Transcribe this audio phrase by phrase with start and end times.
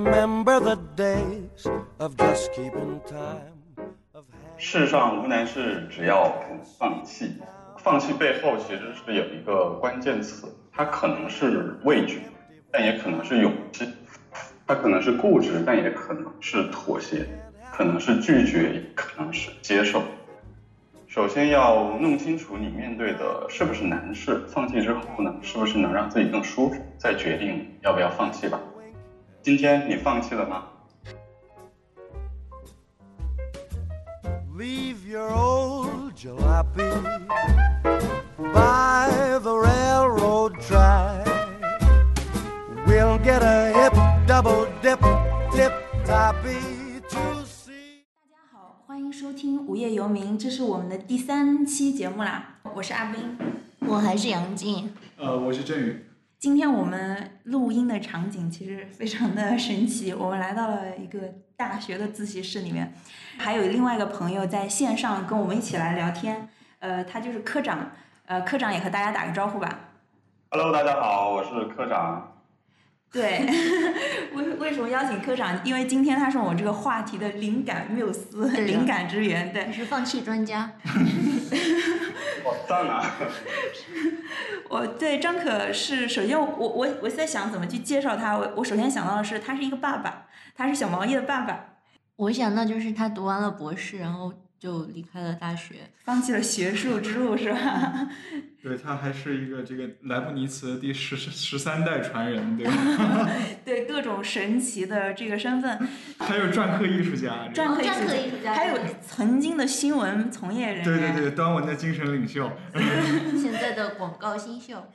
[0.00, 1.66] remember the days
[1.98, 3.52] of just keeping time.
[4.56, 7.34] 世上无难事，只要肯放弃。
[7.78, 12.22] 放弃背后其实是有一个关键词，它可能是畏惧，
[12.70, 13.86] 但也可能是勇气；
[14.66, 17.24] 它可能是固执，但也可能是妥协；
[17.72, 20.02] 可能是拒绝，也可能是接受。
[21.08, 28.60] 首先要弄清楚你面对的是不是难事，放弃之后呢，是不是能让自己更舒服，再决定要不要放弃吧。
[29.42, 30.66] 今天你放弃了吗
[34.54, 36.84] ？Leave your old jalopy
[38.36, 41.26] by the railroad track.
[42.86, 43.94] We'll get a hip
[44.26, 45.00] double dip,
[45.52, 45.72] tip
[46.04, 48.02] toppy to see.
[48.12, 52.56] 大家好，欢迎收听《无业游民》，这是我们的第三期节目啦。
[52.74, 53.38] 我是阿斌。
[53.88, 56.04] 我还是杨静，呃，我是振宇。
[56.40, 62.94] 今天我们录音的场景其实非常的神奇， 我们来到了一个大学的自习室里面，
[63.36, 66.48] 还有另外一个朋友在线上跟我们一起来聊天。
[66.78, 67.90] 呃，他就是科长。
[68.24, 69.80] 呃，科长也和大家打个招呼吧。
[70.50, 72.29] Hello，大家好，我是科长。
[73.12, 73.44] 对，
[74.34, 75.60] 为为什么邀请科长？
[75.64, 79.52] 因为今天他是我们这个话题的灵感缪斯、灵感之源。
[79.52, 80.72] 对你，是放弃专家。
[82.44, 83.02] 哇， 赞啊！
[84.70, 88.38] 我对张可是首先我我我在想怎么去介绍他。
[88.38, 91.64] 我我首先想到的是他是一个爸爸，他是小毛衣的爸爸，
[92.14, 95.76] 我想到就是他读完了博士，然后就离开了大学。
[96.04, 98.08] 放弃了学术之路是吧？
[98.62, 103.26] 对他还是一个这个莱布尼茨第十十三代传人，对吧？
[103.64, 105.88] 对各种神奇的这个身份，
[106.20, 110.84] 还有篆刻艺术家，篆刻艺术家还有曾经的新闻从业人员。
[110.84, 112.52] 对对对，端文的精神领袖。
[113.40, 114.92] 现在的广告新秀，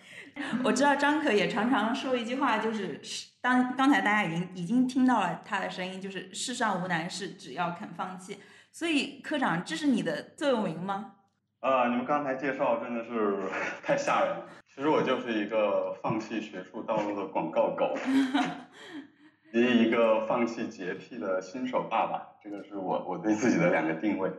[0.64, 3.02] 我知道张可也常常说一句话，就是
[3.42, 8.38] 当刚才大家已经已经听到了他的声音，就是世上无难事，只要肯放弃。
[8.75, 11.13] 所以科长，这是你的座右铭吗？
[11.62, 13.38] 呃，你们刚才介绍真的是
[13.81, 14.46] 太吓人了。
[14.68, 17.96] 其实我就是一个放弃学术道路的广告狗，
[19.53, 22.22] 以及一个放弃洁癖的新手爸爸。
[22.44, 24.30] 这个是我我对自己的两个定位。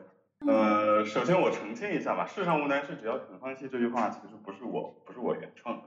[0.47, 5.85] 呃，首先我澄清一下吧，世上无难事，只要肯放弃这句话其实不是我不是我原创的，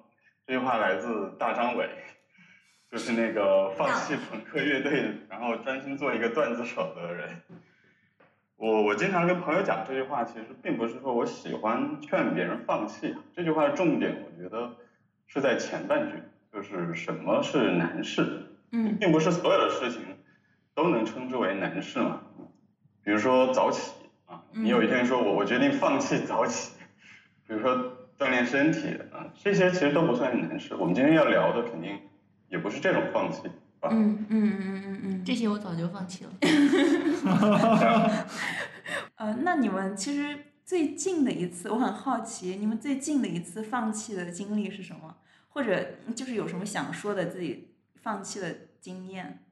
[0.48, 1.88] 这句话来自大张伟，
[2.92, 7.44] 就是那个放弃朋克乐队，然后专心做一个段子手的人。
[8.60, 14.70] 我我经常跟朋友讲这句话，其实并不是说我喜欢劝别人放弃，这句话的重点，我觉得
[15.28, 16.16] 是在前半句，
[16.52, 20.02] 就是什么是难事，嗯并不是所有的事情
[20.76, 22.22] 都能称之为难事嘛。
[23.02, 23.94] 比如说早起
[24.26, 26.74] 啊，嗯你有一天说我我决定放弃早起，
[27.48, 27.74] 比如说
[28.18, 30.76] 锻炼身体啊，这些其实都不算是难事。
[30.76, 31.98] 我们今天要聊的肯定
[32.50, 33.54] 也不是这种放弃，啊，
[33.84, 35.24] 嗯嗯嗯嗯嗯。
[35.26, 36.32] 这些我早就放弃了。
[39.16, 45.18] 呃，那你们其实最近的一次，我很好奇，你们最近的一次放弃的经历是什么？
[45.50, 49.44] 或者就是有什么想说的自己放弃的经验？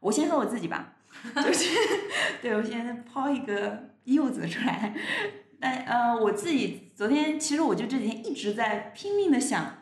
[0.00, 0.94] 我先说我自己吧，
[1.36, 1.68] 就是
[2.40, 4.94] 对我先抛一个柚子出来。
[5.60, 9.79] 但呃，我自己昨天其实我就这几天一直在拼命的想，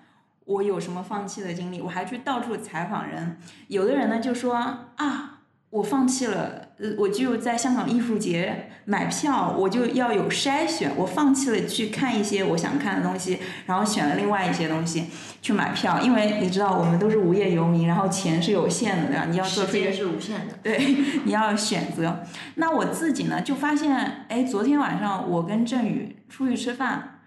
[0.49, 3.37] 我有什么放弃的经历，我还去到处采访人。
[3.67, 4.55] 有的人呢就说
[4.97, 15.09] 啊，我放弃了，呃，我就在香港艺术节买票，我就要有筛选，我放弃了去看一些我想看的东西，然后选了另外一些东西
[15.43, 19.27] 去买票，因为你知道我们都是无业游民，然后钱是有限的，对吧？
[19.29, 20.55] 你要做出一个是无限的。
[20.63, 22.25] 对，你要选择。
[22.55, 27.18] 那我自己呢，就发现，哎，昨天晚上我跟振宇出去吃饭，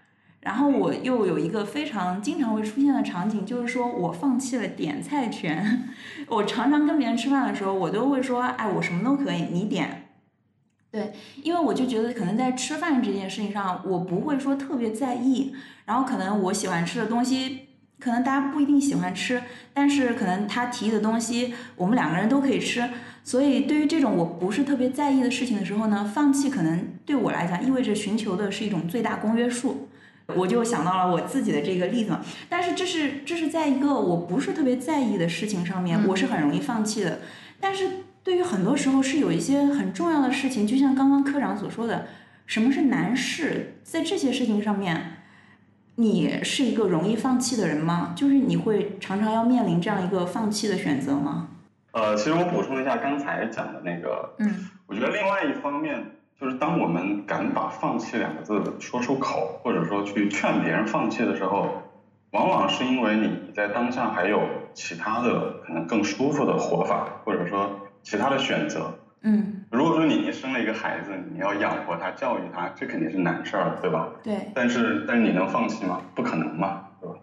[0.42, 5.88] 然后我又有一个非常经常会出现的场景，就是说我放弃了点菜权。
[6.28, 10.08] 我常常跟别人吃饭的时候，我都会说，哎，我什么都可以，你点。
[10.90, 15.54] 对，因为我就觉得可能在吃饭这件事情上，我不会说特别在意，
[15.84, 17.68] 然后可能我喜欢吃的东西，
[18.00, 19.40] 可能大家不一定喜欢吃，
[19.72, 22.90] 但是可能他提议的东西，我们两个人都可以吃。
[23.22, 29.88] 所以对于这种我不是特别在意的事情的时候呢，放弃可能对我来讲意味着寻求的是一种最大公约数。
[30.36, 37.20] 我就想到了我自己的这个例子嘛，但是这是这是在一个我不是特别在意的事情上面，嗯我是很容易放弃的。
[37.60, 37.88] 但是
[38.24, 42.06] 对于很多时候是有一些很重要的事情，就像刚刚科长所说的，
[42.46, 45.18] 什么是难事，在这些事情上面，
[45.96, 48.14] 你是一个容易放弃的人吗？
[48.16, 51.48] 就是你会常常要面临这样一个放弃的选择吗？
[51.92, 56.02] 呃，其实我补充一下刚才讲的那个，嗯我觉得另外一方面
[56.42, 61.68] 就是当我们敢把“放弃”两个字说出口，或者说去劝别人放弃的时候，
[62.32, 64.42] 往往是因为你在当下还有
[64.74, 67.70] 其他的可能更舒服的活法，或者说
[68.02, 68.92] 其他的选择。
[69.20, 74.08] 嗯，如果说你你生了一个孩子，你要养活他、教育他，这肯定是难事儿，对吧？
[74.24, 76.00] 对，但是但是你能放弃吗？
[76.12, 77.14] 不可能嘛，对吧？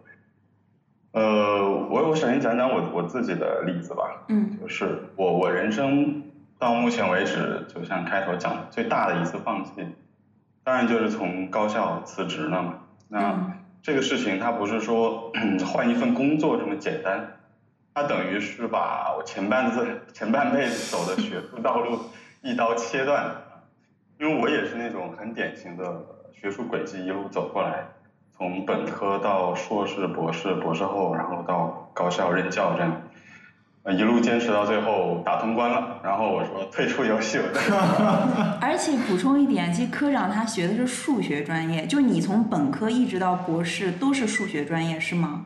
[1.12, 6.24] 呃，我我首先讲讲我我自己的例子吧，嗯就是我我人生
[6.60, 9.72] 到目前为止，就像开头讲的，最大的一次放弃，
[10.64, 12.76] 当然就是从高校辞职了嘛。
[13.08, 15.32] 那、嗯这个事情它不是说
[15.66, 17.26] 换一份工作这么简单，
[17.94, 21.98] 它等于是把我前半子前半辈子走的学术道路
[22.42, 23.34] 一刀切断。
[24.20, 27.86] 因为我也是那种很典型的学术轨迹一路走过来，
[28.34, 33.02] 从本科到硕士、博士、博士后，然后到高校任教这样，呃
[33.92, 45.46] 一路坚持到最后打通关了，然后我说退出游戏，了 而且补充一点，其实科长他学的是数学专业，就你从本科一直到博士都是数学专业是吗？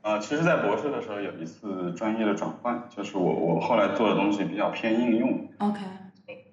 [0.00, 5.80] 啊，其实，在博士的时候有一次专业的转换，就是我我后来做的东西比较偏应用，OK，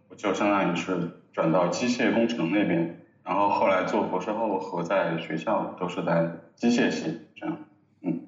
[0.09, 7.57] 我就相当于是转到机械工程那边，然后后来做博士后和在学校都是在机械系这样，
[8.01, 8.21] 嗯，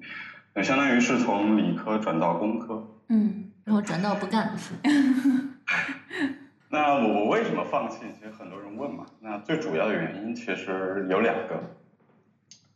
[0.58, 2.84] 呃相当于是从理科转到工科。
[3.08, 4.56] 嗯然后转到不干。
[6.68, 7.98] 那我我为什么放弃？
[8.18, 9.06] 其实很多人问嘛。
[9.20, 11.62] 那最主要的原因其实有两个。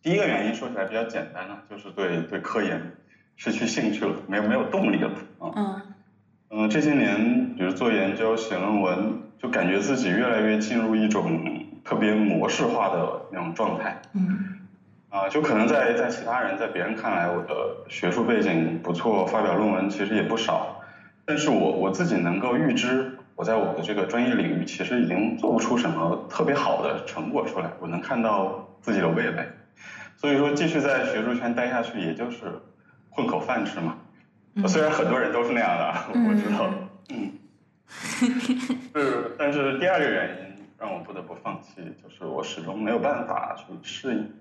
[0.00, 2.80] 第一个原因说起来比较简单呢，就是对对科研
[3.36, 5.50] 失去兴趣了，没有没有动力了啊。
[5.56, 5.82] 嗯
[6.50, 14.00] 嗯、这些年，比如做研究、写论文，就感觉自己越来越进入一种特别模式化的那种状态。
[14.12, 14.51] 嗯
[15.12, 17.54] 啊，就可能在在其他人在别人看来，我的
[17.86, 20.80] 学术背景不错，发表论文其实也不少，
[21.26, 29.46] 但是我我自己能够预知，我在我的这个专业领域其实已经做不出什么特别好的成果出来，我能看到自己的未来，
[30.16, 32.46] 所以说继续在学术圈待下去，也就是
[33.10, 33.98] 混口饭吃嘛。
[34.54, 34.66] 嗯。
[34.66, 35.94] 虽然很多人都是那样的
[36.26, 36.70] 我知道，
[37.10, 37.32] 嗯，
[38.94, 44.32] 是，但是第二个原因让我不得不放弃，就是我始终没有办法去适应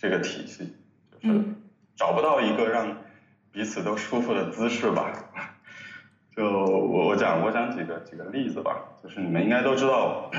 [0.00, 0.72] 这个体系，
[1.12, 1.56] 就是嗯
[1.94, 2.96] 找不到一个让
[3.52, 5.12] 彼此都舒服的姿势吧。
[6.34, 10.30] 就我我讲我讲几个几个例子吧，就是你们应该都知道，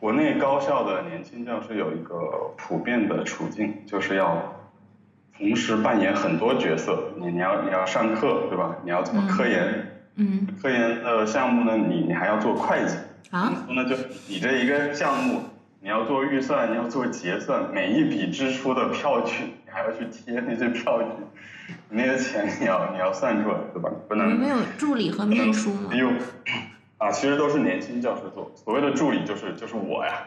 [0.00, 4.56] 国内高校的年轻教师有一个普遍的处境，就是要
[5.36, 8.76] 同时扮演很多角色，你你要你要上课对吧？
[8.82, 12.96] 你要做科研，嗯科研的项目呢，你你还要做会计，
[13.30, 13.94] 啊，那就
[14.26, 15.42] 你这一个项目，
[15.84, 21.08] 你要做预算，你要做结算，每一笔支出的票据，你还要去贴那些票据，
[21.90, 23.90] 你那些钱你要你要算出来，对吧？
[24.08, 25.98] 不能没有助理和秘书吗没？
[25.98, 26.10] 有
[26.96, 30.24] 啊，其实都是年轻教师做，所谓的助理就是就是我呀，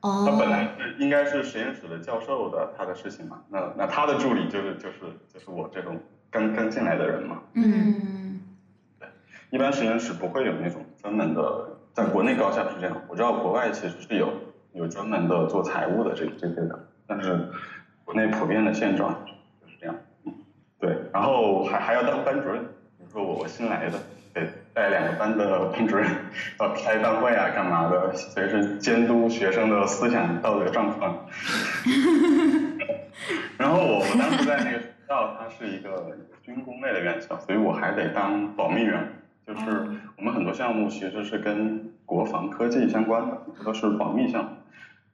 [0.00, 4.98] 他本来哦，是应该是实验室的教授的他的事情嘛，那那他的助理就是就是
[5.32, 5.96] 就是我这种
[6.32, 7.38] 刚刚进来的人嘛。
[7.52, 8.40] 嗯
[8.98, 9.08] 对
[9.50, 14.32] 一般实验室不会有那种专门的，在国内高校是这样，我知道国外其实是有
[14.76, 17.48] 有专门的做财务的这这些的，但是
[18.04, 19.24] 国内普遍的现状
[19.62, 19.96] 就是这样。
[20.24, 20.34] 嗯，
[20.78, 22.62] 对，然后还还要当班主任，
[22.98, 23.98] 比如说我我新来的，
[24.34, 26.06] 得带两个班的班主任，
[26.60, 31.26] 要开班会啊，干嘛的，随时监督学生的思想道德状况。
[33.56, 39.08] 然后我我当时在那个学校，它是一个军工类的院校，所以我还得当保密员，
[39.46, 39.60] 就是
[40.18, 44.50] 我们很多项目其实是跟国防科技相关的，这都是保密项目。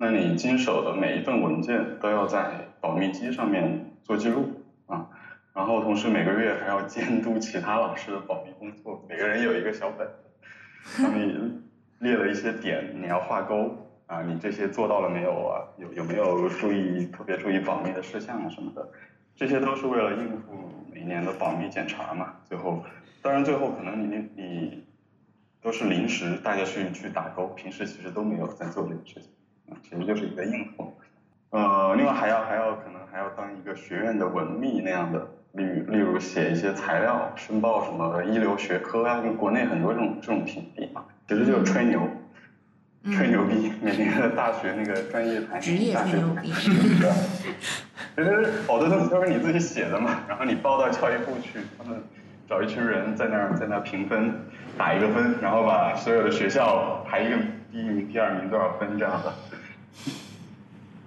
[0.03, 4.49] 那你经手的每一份文件都要在保密机上面做记录
[4.87, 5.09] 啊，
[5.55, 11.63] 然后同时每个月还要监督其他老师的保密工作，每个人有一个小本子，上面
[12.01, 15.63] 列了一些点，你要画勾啊，你这些做到了没有啊？
[15.79, 18.85] 有有没有注意特别注意保密的事项啊什么的？
[19.37, 22.35] 这些都是为了应付每年的保密检查嘛。
[22.45, 22.83] 最后，
[23.23, 24.85] 当然最后可能你你
[25.61, 29.31] 都是临时大家去去打勾，平时其实都没有在做这个事情，
[29.83, 30.97] 其实就是一个应付。
[31.51, 42.09] 呃，另外还要还要可能还要当一个学院的文秘那样的，例如例如写一些材料，申报什么一流学科啊，就国内很多这种这种评比嘛，其实就是吹牛。
[43.05, 46.53] 吹牛逼，每年的大学那个专业排名，大学吹牛逼。
[48.15, 52.01] 其实好多东西都是你自己写的嘛，然后你报到教育部去，他们
[52.49, 54.33] 找一群人在那儿在那儿评分，
[54.79, 57.37] 打一个分，然后把所有的学校排一个
[57.73, 59.35] 第一名、第二名多少分这样的。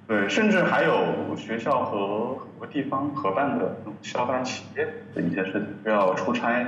[0.08, 6.64] 对，甚至还有学校和很多地方合办的那种校办企业的一些事情，需要出差，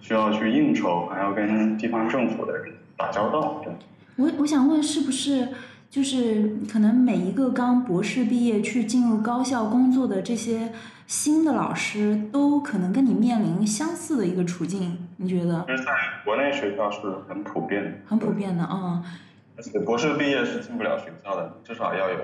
[0.00, 3.78] 需要去应酬，还要跟地方政府的人打交道，这样。
[4.16, 5.48] 我我想问，是不是
[5.88, 10.70] 就是可能每一个刚博士毕业去进入高校工作的这些
[11.06, 15.64] 新的老师，都可能跟你面临相似的一个处境，你觉得？
[15.66, 15.92] 其实在
[16.26, 19.02] 国内学校是很普遍的，很普遍的啊、
[19.60, 22.16] 而且博士毕业是进不了学校的，至少要有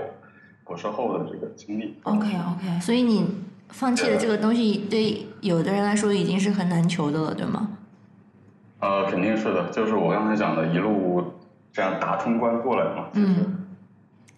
[0.64, 1.94] 博士后的这个经历。
[2.04, 3.26] OK OK，所以你
[3.68, 7.68] 放弃的这个东西，对有的人来说已经是很难求的了，对吗？
[8.80, 11.34] 呃，肯定是的，就是我刚才讲的，一路
[11.70, 13.08] 这样打通关过来嘛。
[13.12, 13.66] 就是嗯，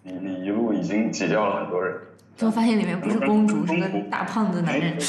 [0.02, 1.96] 你你一路已经挤掉了很多人。
[2.34, 4.98] 最后发现里面不是公主，是个大胖子男人。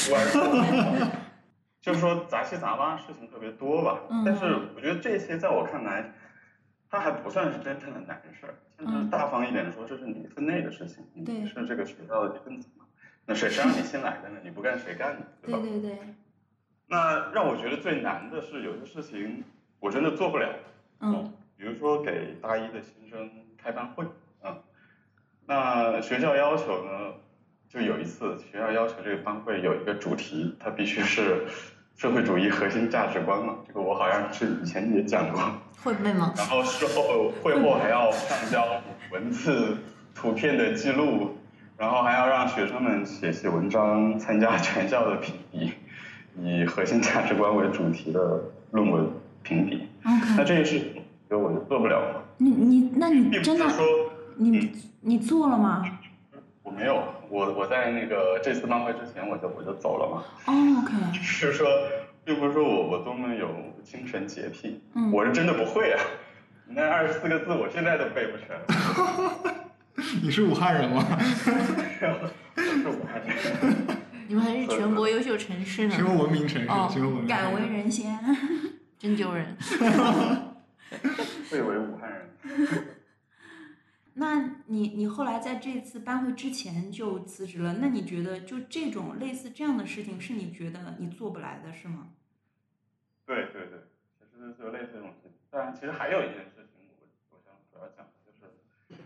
[1.82, 4.44] 就是说杂七杂八事情特别多吧，嗯但是
[4.76, 6.12] 我觉得这些在我看来，
[6.90, 12.84] 它还不算是真正的难事儿，就是嗯大方一点说，这是你分内的事情，对你是这个学校的一份子嘛，
[13.26, 14.40] 那谁谁让你新来的呢？
[14.42, 15.26] 你不干谁干呢？
[15.40, 15.60] 对吧？
[15.60, 15.98] 对对对，
[16.88, 19.44] 那让我觉得最难的是有些事情
[19.78, 20.48] 我真的做不了，
[21.00, 24.04] 嗯比如说给大一的新生开班会，
[24.42, 24.60] 嗯，
[25.46, 27.14] 那学校要求呢，
[27.68, 31.46] 就有一次学校要求这个班会有一个主题，它必须是
[32.00, 35.38] 社会主义核心价值观嘛，这个我好像是以前也讲过，
[35.84, 36.32] 会背吗？
[36.34, 38.64] 然后事后会后还要上交
[39.12, 39.76] 文字、
[40.14, 41.36] 图片的记录，
[41.76, 45.72] 然后还要让学生们写写文章，参加全校的评比，
[46.42, 49.06] 以核心价值观为主题的论文
[49.42, 49.86] 评比。
[50.02, 53.84] 那这些事情，我我就做不了嘛，你你那你真的说
[54.36, 55.84] 你你做了吗？
[56.62, 60.52] 我没有，我我在那个这次漫会之前我就我就走了嘛，哦
[60.82, 61.66] OK，是说，
[62.24, 63.48] 并不是说我我多么有
[63.82, 66.00] 精神洁癖，嗯我是真的不会啊，
[66.66, 68.48] 那二十四个字我现在都背不全。
[70.22, 71.04] 你是武汉人吗？
[71.10, 73.86] 我是武汉人。
[74.28, 76.68] 你们还是全国优秀城市什么呢，文明城市？
[76.68, 77.42] 哦什么文明城市？
[77.42, 78.18] 敢为人先。
[78.98, 79.56] 真丢人。
[81.50, 82.28] 贵为武汉人。
[84.20, 92.10] 那你你后来在这次班会之前就辞职了，那你觉得就这种类似这样的事情，是你觉得你做不来的是吗？
[93.24, 93.78] 对对对，
[94.18, 95.32] 其实就类似这种事情。
[95.50, 99.00] 但，其实还有一件事情，我我想主要讲的就是，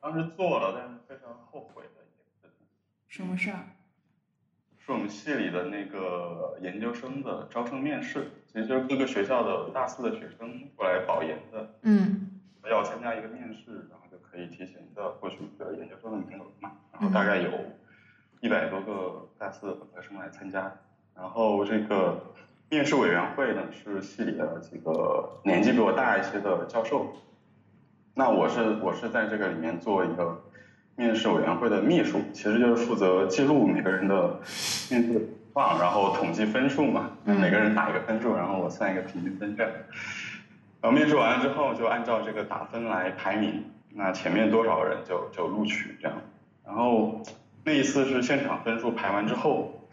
[0.00, 2.64] 当时做了，但是非常后悔的一件事情，
[3.08, 3.66] 什么事儿？
[4.78, 12.28] 是我们系里的那个研究生的招生面试，其实就是各个学校的大四的学生过来保研的，嗯
[12.70, 14.01] 要参加一个面试，然后就
[14.32, 16.72] 可以提前的获取一个研究生的名额嘛。
[16.92, 17.50] 然后大概有
[18.40, 20.72] 一百多个大四的本科生来参加，
[21.14, 22.18] 然后这个
[22.70, 27.12] 面试委员会呢是系里的几个年纪比我大一些的教授，
[28.14, 30.42] 那我是我是在这个里面做一个
[30.96, 34.40] 面试委员会的秘书，其实就是负责记录每个人的
[34.90, 39.72] 面试情况，然后统计分数嘛，嗯每个人打一个分数，然后我算一个平均分这样。
[40.80, 46.16] 然后面试完了之后，就按照这个打分来排名，那前面多少人就就录取这样。
[46.64, 47.22] 然后
[47.64, 49.88] 那一次是现场分数排完之后，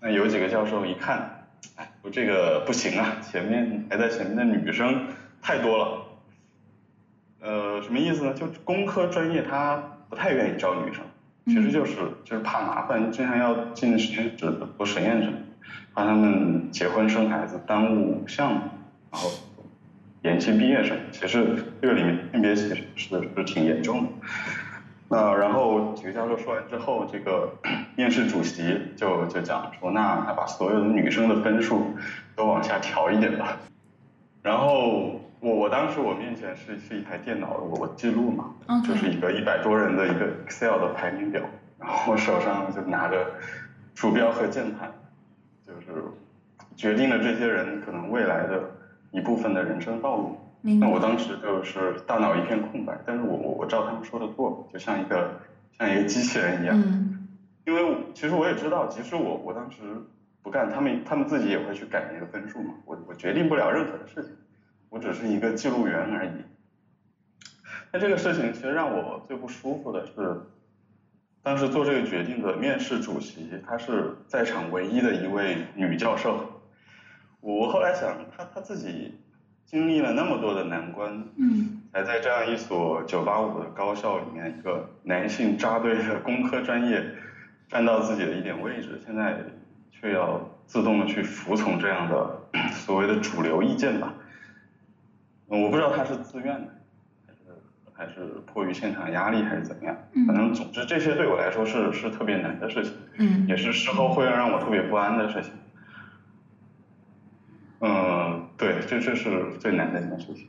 [0.00, 5.08] 那有几个教授一看，哎，我这个不行啊，前面排在前面的女生
[5.40, 6.02] 太多了。
[7.40, 8.34] 呃，什么意思呢？
[8.34, 11.04] 就工科专业他不太愿意招女生，
[11.46, 15.38] 其实就是就是怕麻烦，经常要进实验室做实验什么，
[15.92, 18.60] 怕他们结婚生孩子耽误项目，
[19.10, 19.28] 然后
[20.22, 20.96] 延期毕业生。
[21.10, 24.10] 其实这个里面性别歧视是是挺严重的。
[25.08, 27.52] 那然后几个教授说完之后，这个
[27.96, 31.94] 面试主席就就讲说，那那把所有的女生的分数
[32.34, 33.58] 都往下调一点吧。
[34.42, 38.54] 然后我我当时我面前是是一台电脑，我我记录嘛，
[38.86, 41.42] 就是一个一百多人的一个 Excel 的排名表，
[41.78, 43.26] 然后我手上就拿着
[43.94, 44.90] 鼠标和键盘，
[45.66, 46.02] 就是
[46.74, 48.62] 决定了这些人可能未来的
[49.12, 50.36] 一部分的人生道路。
[50.60, 55.40] 那我当时就是大脑一片空白，但是我我我照他们说的做，就像一个
[55.78, 56.76] 像一个机器人一样。
[56.76, 57.08] 嗯
[57.64, 59.78] 因为其实我也知道，即使我我当时
[60.42, 62.74] 不干，他们他们自己也会去改那个分数嘛。
[62.84, 64.32] 我我决定不了任何的事情，
[64.88, 66.30] 我只是一个记录员而已。
[67.92, 70.40] 那这个事情其实让我最不舒服的是，
[71.44, 76.51] 当时做这个决定的面试主席，她是在场唯一的一位女教授。
[77.42, 79.18] 我后来想，他他自己
[79.66, 87.04] 经历了那么多的难关，嗯才在这样一所985的高校里面，一个男性扎堆的工科专业
[87.68, 89.36] 站到自己的一点位置，现在
[89.90, 92.38] 却要自动的去服从这样的
[92.72, 94.14] 所谓的主流意见吧。
[95.48, 96.68] 嗯我不知道他是自愿的，
[97.26, 97.60] 还是
[97.92, 99.94] 还是迫于现场压力，还是怎么样。
[100.26, 105.52] 反嗯正总之这些对我来说是是特别难的事情，嗯也是事后会让我特别不安的事情。
[107.84, 110.46] 嗯，对，这这是最难的一件事情。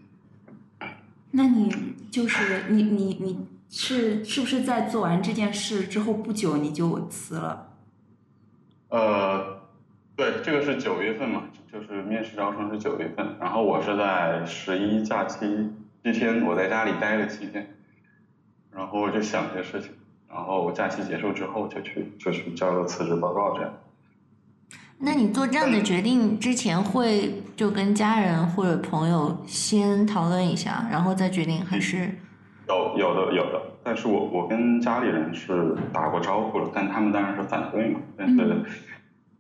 [1.31, 1.67] 那你
[2.11, 7.71] 就是你你你是是不是在做完这件事之后不久你就辞了？
[8.89, 9.61] 呃，
[10.15, 15.71] 对，这个是九月份嘛，就是面试招生是九月份，然后我是在十一假期
[16.03, 17.75] 七天，我在家里待了七天，
[18.71, 19.89] 然后我就想这些事情，
[20.29, 23.73] 然后假期结束之后就去就去交了辞职报告，这样。
[25.05, 32.09] 那你做这样的决定之前，会就跟家人或者朋友先讨论一下，然后再决定，还是？
[32.69, 38.63] 有有的有的，但是我我跟家里人是打过招呼了，但他们当然是反对嘛，但是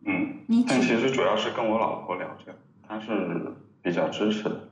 [0.05, 4.67] 嗯，你但其实主要是跟我老婆聊这个，她是比较支持的。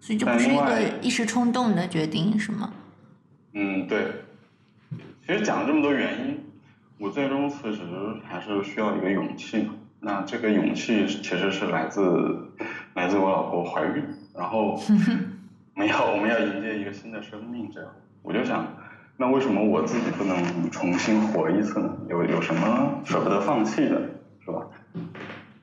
[0.00, 2.72] 所以就不是一个一时冲动的决定，是吗？
[3.52, 4.08] 嗯，对。
[5.24, 6.40] 其实讲了这么多原因，
[6.98, 7.80] 我最终辞职
[8.24, 9.74] 还是需要一个勇气嘛。
[10.04, 12.02] 那这个勇气其实是来自
[12.94, 14.02] 来自我老婆怀孕，
[14.34, 14.72] 然后
[15.74, 17.88] 我们要我们要迎接一个新的生命，这样
[18.22, 18.66] 我就想，
[19.16, 21.96] 那为什么我自己不能重新活一次呢？
[22.10, 24.00] 有有什么舍不得放弃的，
[24.44, 24.66] 是吧？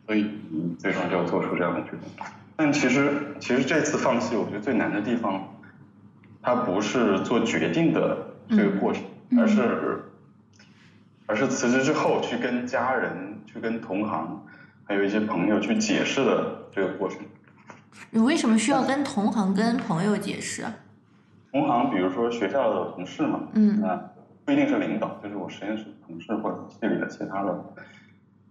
[0.07, 2.25] 所以嗯最终就要做出这样的决定。
[2.55, 5.43] 但其实其实这次放弃，我觉得最难的地方，
[6.41, 8.17] 它不是做决定的
[8.49, 9.03] 这个过程，
[9.37, 10.01] 而是
[11.25, 14.45] 而是辞职之后去跟家人、去跟同行，
[14.83, 17.19] 还有一些朋友去解释的这个过程。
[18.11, 20.63] 你为什么需要跟同行、跟朋友解释？
[20.63, 20.73] 啊
[21.51, 23.99] 同行，比如说学校的同事嘛，嗯啊
[24.45, 27.59] 不一定是领导，就是我实验室的同事或者系里的其他的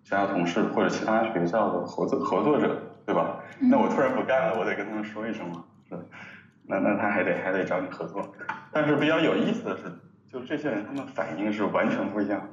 [0.02, 2.76] 其他同事或者其他学校的合作合作者，
[3.06, 3.38] 对吧？
[3.60, 6.02] 那我突然不干了，我得跟他们说一声嘛，是吧。
[6.66, 8.34] 那那他还得还得找你合作，
[8.72, 9.84] 但是比较有意思的是，
[10.30, 12.46] 就这些人他们反应是完全不一样的。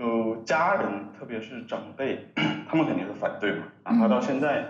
[0.00, 0.88] 就家人，
[1.18, 2.26] 特别是长辈，
[2.66, 4.64] 他们肯定是反对嘛，哪怕到现在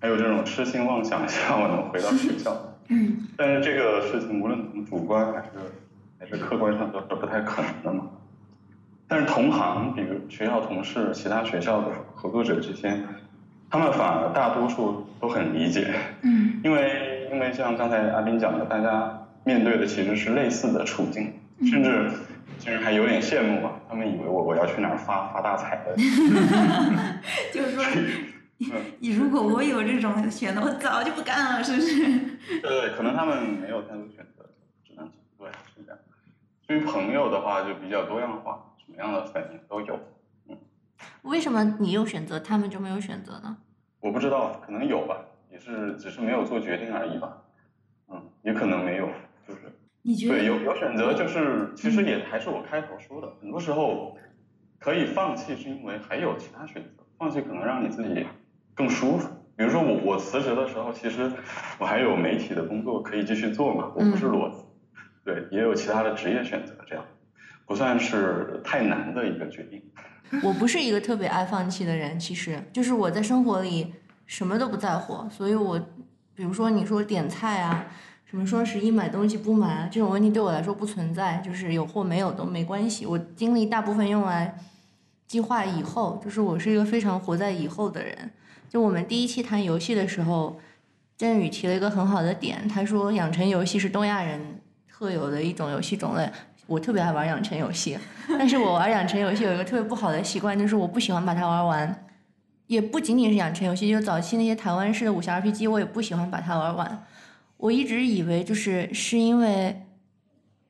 [0.00, 2.56] 还有这种痴心妄想，希望我能回到学校。
[2.90, 5.48] 嗯但是这个事情无论从主观还是
[6.20, 8.08] 还是客观上都是不太可能的嘛。
[9.08, 13.04] 但是同行，比如学校同事、其他学校的合作者之间，
[13.68, 21.32] 他们反而大多数都很理解，嗯因为因为像刚才阿斌讲的，大家面对的其实是类似的处境，
[21.66, 22.10] 甚至
[22.58, 25.94] 甚至还有点羡慕啊，他们以为我我要去哪儿发发大财的，
[27.52, 27.84] 就是说，
[28.60, 28.68] 嗯
[28.98, 31.96] 你如果我有这种选择，我早就不干了，是不是？
[32.60, 34.44] 对对，可能他们没有太多选择，
[34.84, 35.98] 只能对是这样。
[36.66, 39.94] 至于朋友的话，就比较多样化，什么样的反应都有。
[40.48, 40.56] 嗯
[41.22, 43.56] 为什么你有选择，他们就没有选择呢？
[44.00, 45.16] 我不知道，可能有吧，
[45.52, 47.36] 也是只是没有做决定而已吧。
[48.08, 49.14] 嗯，也可能没有，就是
[50.08, 50.38] 你觉得？
[50.38, 54.16] 对有有选择，就是其实也还是我开头说的，很多时候
[54.78, 58.26] 可以放弃，是因为还有其他选择，放弃可能让你自己
[58.74, 59.28] 更舒服。
[59.54, 61.30] 比如说我我辞职的时候，其实
[61.78, 64.64] 我还有媒体的工作可以继续做嘛，我不是裸辞，
[65.26, 67.04] 对，也有其他的职业选择，这样
[67.66, 69.82] 不算是太难的一个决定。
[70.42, 73.92] 我不是一个特别爱放弃的人，其实就是我在生活里
[74.24, 75.78] 什么都不在乎，所以我，
[76.34, 77.86] 比如说你说点菜啊，
[78.30, 83.06] 什么双十一买东西不买啊，这种问题对我来说不存在，就是有或没有都没关系。
[83.06, 84.54] 我精力大部分用来
[85.26, 88.30] 计划以后，就是我是一个非常活在以后的人。
[88.68, 90.60] 就我们第一期谈游戏的时候，
[91.16, 94.60] 振宇提了一个很好的点，他说养成游戏是东亚人
[94.92, 96.30] 特有的一种游戏种类。
[96.66, 102.04] 我特别爱玩养成游戏，但是我玩养成游戏有一个特别不好的习惯，就是我不喜欢把它玩完。
[102.66, 107.04] 也不仅仅是养成游戏，就早期那些台湾式的武侠 RPG，我也不喜欢把它玩完。
[107.58, 109.82] 我一直以为就是是因为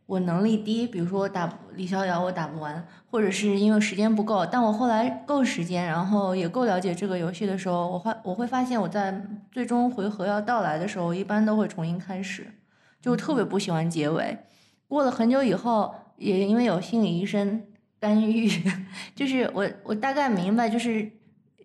[0.07, 4.46] 我能力低，比如说我打李逍遥我打不完，或者是因为时间不够。
[4.46, 9.22] 但我后来够时间，然后也够了解这个游戏的时候，我发我会发现我在
[9.53, 12.46] 最终回合要到来的时候，一般都会重新开始，
[13.03, 14.38] 就特别不喜欢结尾。
[14.88, 17.62] 过了很久以后，也因为有心理医生
[18.01, 18.51] 干预，
[19.14, 21.12] 就是我我大概明白，就是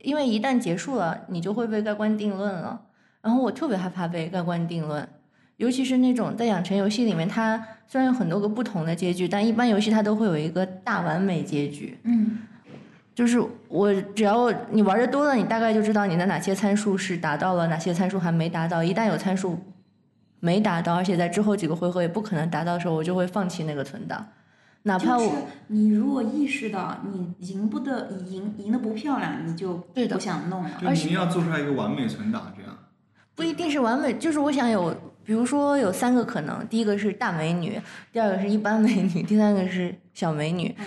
[0.01, 2.87] 因为一旦结束了，你就会被盖棺定论了。
[3.23, 5.07] 然后我特别害怕被盖棺定论，
[5.57, 11.97] 尤其是那种在养成游戏里面，它虽然有很多个不同的结局，但一般游戏它都会有一个大完美结局。
[12.03, 12.39] 嗯
[13.15, 18.83] 就是我只要你玩的多了，你大概就知道你的哪些参数是达到了，哪些参数还没达到。
[18.83, 19.55] 一旦有参数
[20.39, 24.25] 没达到，而且在之后几个回合也不可能达到的时候，我就会放弃那个存档，
[24.81, 25.31] 哪怕我、就是
[25.67, 30.71] 你如果意识到你赢不得赢赢的不漂亮，你就对的不想弄了。
[30.81, 32.75] 就你一定要做出来一个完美存档，这样。
[33.35, 40.75] 不一定是完美，就是我想有，比如说有三个可能，第一个是大美女，第二个是一般美女，第三个是小美女。
[40.79, 40.85] 嗯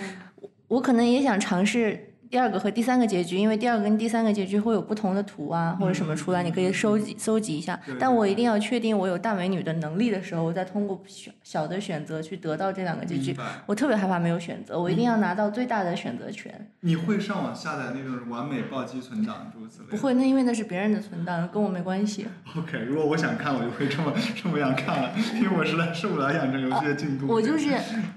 [0.67, 7.79] 我可能也想尝试第二个和第三个结局，因为第二个跟第三个结局会有不同的图啊或者什么出来，你可以收集搜集一下。
[7.99, 13.35] 但我一定要确定我有大美女的能力的时候，我再通过小小的选择去得到这两个结局。
[13.65, 16.71] 我特别害怕没有选择，我一定要拿到最大的选择权。
[16.81, 19.91] 你会上网下载那种完美暴击存档诸如此类的？
[19.91, 22.27] 不会，那因为那是别人的存档，跟我没关系。
[22.57, 27.27] OK，如果我想看，我就会这么 这么样看了，因为我实在受不了养成游戏的进度。
[27.27, 27.69] 我就是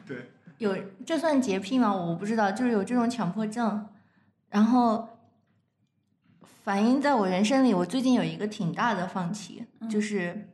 [0.07, 1.95] 对，有这算洁癖吗？
[1.95, 3.87] 我不知道，就是有这种强迫症，
[4.51, 5.09] 然后
[6.63, 7.73] 反映在我人生里。
[7.73, 10.51] 我最近有一个挺大的放弃，就是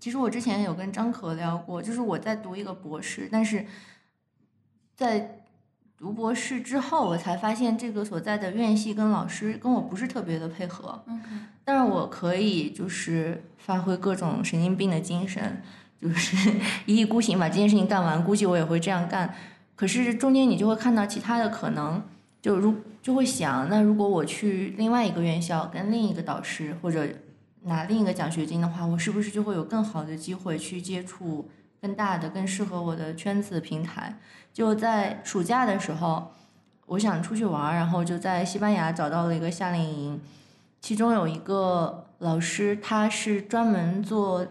[0.00, 3.66] 其实我之前有跟张可聊过，就是我在读一个博士，但是
[4.96, 5.42] 在
[5.96, 11.04] 读博士之后，我才发现这个所在的院系跟老师跟我不是特别的配合。
[11.64, 15.60] 但是我可以就是发挥各种神经病的精神，
[16.00, 16.52] 就是
[16.86, 18.24] 一意孤行把这件事情干完。
[18.24, 19.34] 估计我也会这样干。
[19.74, 22.02] 可是中间你就会看到其他的可能，
[22.40, 27.06] 就如就会想，那如果我去另外一个院校跟另一个导师或者
[27.62, 31.48] 拿另一个奖学金的话，我是不是就会有更好的机会去接触
[31.80, 34.18] 更大的、更适合我的圈子平台？
[34.52, 36.32] 就在暑假的时候，
[36.86, 40.20] 我想出去玩，然后就在西班牙找到了一个夏令营。
[40.80, 44.46] 其中有一个老师，他是专门做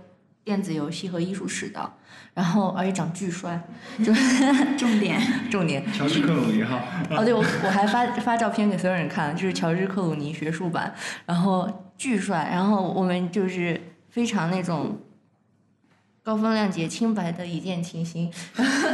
[0.48, 1.92] 电子游戏和艺术史的，
[2.34, 3.62] 然后而且长巨帅，
[3.98, 4.14] 就
[4.80, 5.20] 重点，
[5.52, 5.84] 重点。
[5.92, 14.98] 乔治克鲁尼哈，哦，对，我我还发发照片给所有人看，就是乔治克鲁尼学术版，然后巨帅，然后我们就是非常那种
[16.24, 18.32] 高风亮节、清白的一见倾心。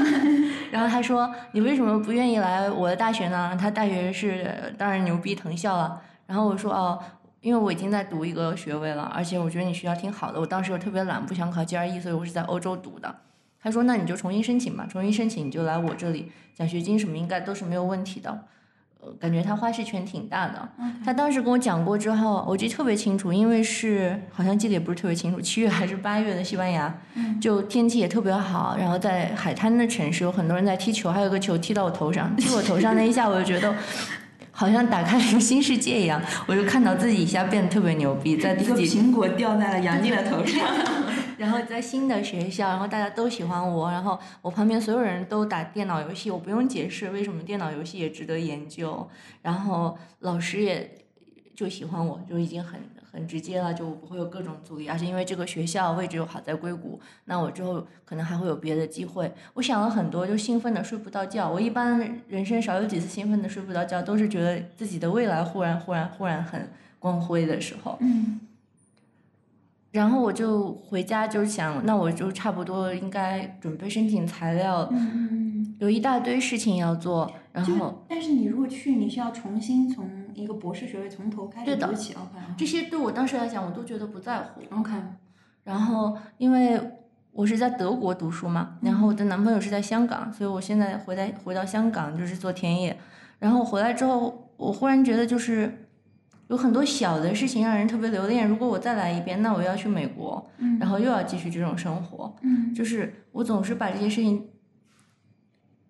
[0.74, 6.02] 然后他说：“你为什么不愿意来我的大学呢？”他大学是当然牛逼藤校了。
[6.26, 7.00] 然后我说：“哦。”
[7.44, 10.40] 因为我已经在读一个学位了，而且我觉得你学校挺好的。
[10.40, 13.14] 我当时又特别懒，不想考 GRE，所以我是在欧洲读的。
[13.62, 18.46] 他说：“那你就重新申请吧，重新申请你就来我这里，奖学金什么应该都是没有问题的。”
[19.06, 20.70] 呃，感觉他花式权挺大的。
[21.04, 26.98] 他当时跟我讲过之后，我记得特别清楚，因为是好像记得也不是特别清楚，七月还是八月的西班牙，
[27.42, 33.76] 就天气也特别好，然后在海滩的城市有很多人在踢球，还有个球踢到我头上，踢我头上那一下，我就觉得。
[34.56, 40.64] 好像打开了一个新世界一样，我就看到自己一下变得特别牛逼， 在自己苹果掉在了杨静的头上。
[41.36, 49.10] 然后在新的学校，然后大家都喜欢我，然后我旁边所有人都打电脑游戏，我不用解释为什么电脑游戏也值得研究，
[49.42, 50.96] 然后老师也
[51.56, 52.80] 就喜欢我，就已经很
[53.14, 59.32] 很直接了，就不会有各种阻力，而且因为这个学校位置又好在硅谷，那我之后可能还会有别的机会。
[59.54, 61.48] 我想了很多，就兴奋的睡不到觉。
[61.48, 67.98] 我一般人生少有几次兴奋的睡不着觉，都是觉得自己的未来忽然忽然忽然很光辉的时候。
[68.02, 68.40] 嗯
[69.92, 77.32] 然后我就回家，就是想，那我就差不多应该准备申请材料，嗯嗯有一大堆事情要做。
[77.52, 77.78] 然嗯。
[77.78, 82.14] 后但是你如果去，你需要重新从一个博士学位从头开始读起。
[82.14, 84.62] OK 这些对我当时来讲，我都觉得不在乎。
[84.76, 84.92] OK。
[85.64, 86.80] 然后因为
[87.32, 92.98] 我是在德国读书嘛，然后我的男朋友是在香港，所以我现在回来回到香港就是做田野。
[93.40, 95.88] 然后回来之后，我忽然觉得就是
[96.48, 98.48] 有很多小的事情让人特别留恋。
[98.48, 102.36] 如果我再来一遍，那我要去美国，嗯然后又要继续这种生活。
[102.42, 104.48] 嗯就是我总是把这些事情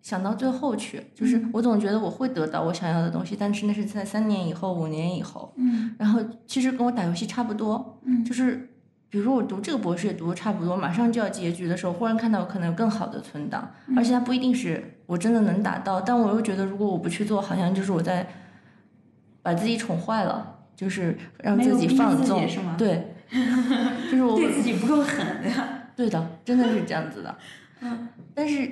[0.04, 5.52] 想到最后去，就是嗯我总觉得我会得到我想要的东西，但是那是在三年以后、五年以后。
[5.56, 8.70] 嗯然后其实跟我打游戏差不多，嗯就是
[9.10, 18.28] 比如说我读这个博士也读的差不多，马上就要结局的时候，忽然看到可能有更好的存档，嗯而且它不一定是我真的能达到，但我又觉得如果我不去做，好像就是我在
[19.42, 22.46] 把自己宠坏了，就是让自己放纵
[22.78, 23.14] 对，
[24.12, 25.80] 就是我对自己不够狠呀。
[25.96, 27.34] 对的，真的是这样子的。
[27.82, 28.70] 嗯但是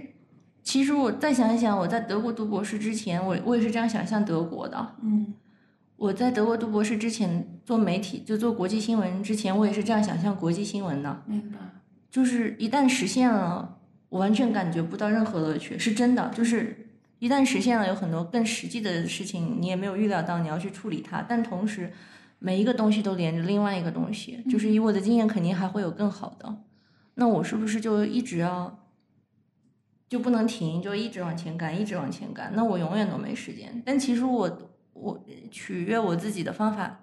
[0.63, 4.95] 其实我再想一想，我在德国读博士之前，我我也是这样想象德国的。
[5.01, 5.33] 嗯
[5.97, 11.21] 我在德国读博士之前做媒体，就做国际新闻之前，我也是这样想象国际新闻的。
[11.27, 11.57] 明白。
[12.09, 13.77] 就是一旦实现了，
[14.09, 16.31] 我完全感觉不到任何乐趣，是真的。
[16.35, 16.87] 就是
[17.19, 21.93] 一旦实现了，有很多更实际的事情，你也没有预料到你要去处理它，但同时
[22.39, 26.51] 每一个东西都连着另外一个东西，就是以我的经验，肯定还会有更好的。
[27.13, 28.80] 那我是不是就一直要
[30.11, 32.51] 就不能停，就一直往前赶，一直往前赶？
[32.53, 33.81] 那我永远都没时间。
[33.85, 36.99] 但其实我我取悦我自己的方法，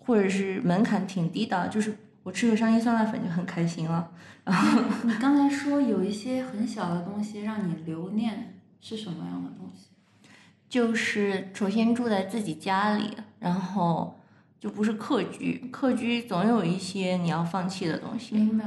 [0.00, 4.10] 或者是门槛挺低的，就是我吃个商业酸辣粉就很开心了。
[4.42, 9.90] 然后你刚才说有一些很小的东西让你留念，是什么样的东西？
[10.68, 14.18] 就是首先住在自己家里，然后
[14.58, 18.64] 就不是客居，客居总有一些你要放弃的东西，明白。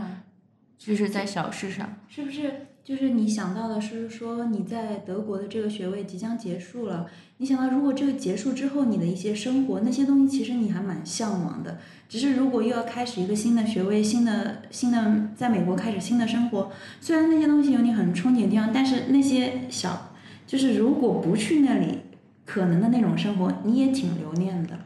[0.77, 1.97] 就是在小事上。
[2.07, 11.79] 是不是就是你想到的是说你在德国的这个学位即将结束了，你想到如果这个结束之后你的一些生活那些东西，其实你还蛮向往的。
[12.07, 16.71] 只是如果又要开始一个新的学位，新的新的在美国开始新的生活，
[17.01, 20.11] 虽然那些东西有你很憧憬的地方，但是那些小
[20.45, 22.01] 就是如果不去那里，
[22.45, 24.77] 可能的那种生活你也挺留念的。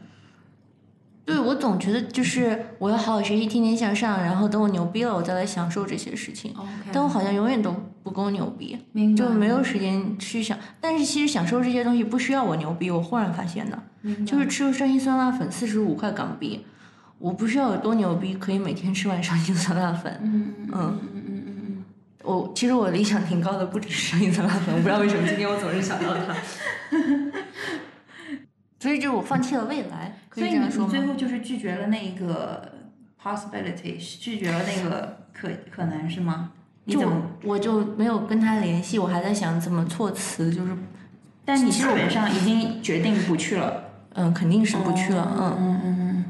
[1.30, 6.52] 对，我总觉得就是我要好好学习，天天向上，然后等我牛逼了，我再来享受这些事情。
[6.56, 6.68] OK。
[6.92, 8.76] 但我好像永远都不够牛逼，
[9.16, 10.58] 就没有时间去想。
[10.80, 13.78] 但是其实享受这些东西不需要我牛逼，我忽然发现的，
[14.24, 16.66] 就是吃伤心酸辣粉四十五块港币，
[17.18, 20.18] 我不需要有多牛逼，可以每天吃碗伤心酸辣粉。
[20.22, 21.84] 嗯嗯嗯嗯嗯。
[22.22, 26.34] 我其实我理想挺高的，不只是伤心酸辣粉，我不知道为什么今天我总是想到它。
[28.80, 30.90] 所以就我放弃了未来，可所以你以这样说吗？
[30.92, 32.72] 你最后就是拒绝了那个
[33.22, 36.50] possibility，拒绝了那个可可能是吗？
[36.84, 37.22] 你就怎么？
[37.44, 40.72] 我就没有跟他联系，我还在想怎么措辞，就是
[41.44, 43.84] 但你基本上已经决定不去了。
[44.14, 45.56] 嗯，肯定是不去了，嗯。
[45.60, 46.24] 嗯嗯嗯。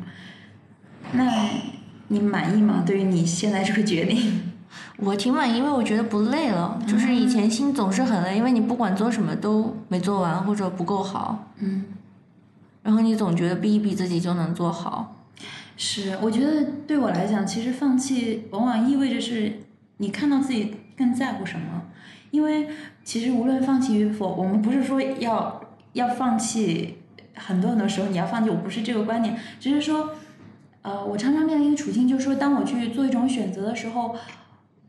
[1.12, 1.48] 那
[2.08, 2.82] 你满意吗？
[2.84, 4.52] 对于你现在这个决定？
[4.98, 6.78] 我挺满意，因为我觉得不累了。
[6.86, 11.84] 就是以前心总是很累，因为你不管做什么都没做完或者不够好，嗯，
[12.82, 15.16] 然后你总觉得逼一逼自己就能做好。
[15.76, 19.60] 是，我觉得对我来讲，其实放弃往往意味着是
[19.96, 21.82] 你看到自己更在乎什么。
[22.30, 22.68] 因为
[23.02, 25.60] 其实无论放弃与否，我们不是说要
[25.94, 26.98] 要放弃，
[27.34, 30.10] 很多很多时候你要放弃，我不是这个观点，只是说，
[30.82, 34.14] 呃，我常常面临一个处境，就是说，当我去做一种选择的时候，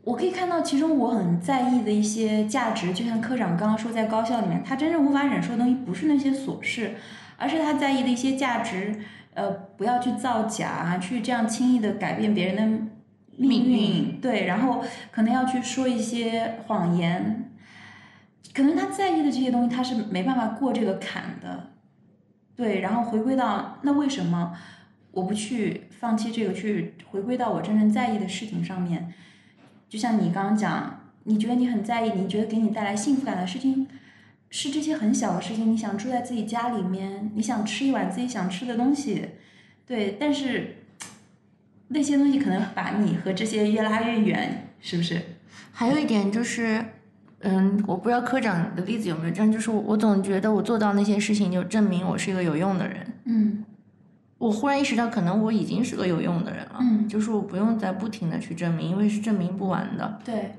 [0.04, 6.94] 我可以看到其中我很在意的一些价值，就像科长刚刚说，在高校里面，他真正无法忍受的东西不是那些琐事，
[7.42, 9.00] 而是他在意的一些价值。
[9.34, 12.62] 呃，不要去造假啊，去这样轻易的改变别人的
[13.38, 17.50] 命命运，对，然后可能要去说一些谎言，
[18.52, 21.70] 可能他在意的这些东西，他是没办法过这个坎的，
[22.54, 24.52] 对，然后回归到那为什么
[25.12, 29.14] 我不去放弃这个，去回归到我真正在意的事情上面？
[29.88, 33.88] 就像你刚刚讲，你觉得你很在意，你觉得给你带来幸福感的事情，
[34.52, 35.72] 是这些很小的事情。
[35.72, 39.30] 你想住在自己家里面，你想吃一碗自己想吃的东西，
[39.86, 40.76] 对，但是
[41.88, 45.20] 那些东西可能把你和这些越拉越远，是不是？
[45.72, 46.84] 还有一点就是，
[47.40, 53.06] 嗯，我不知道科长的例子有没有这样，就是我我总觉得我做到那些事情，就证明我是一个有用的人。
[53.24, 53.64] 嗯
[54.36, 60.20] 我忽然意识到，可能我已经是个有用的人了，嗯就是我不用再不停的去证明，因为是证明不完的。
[60.24, 60.56] 对。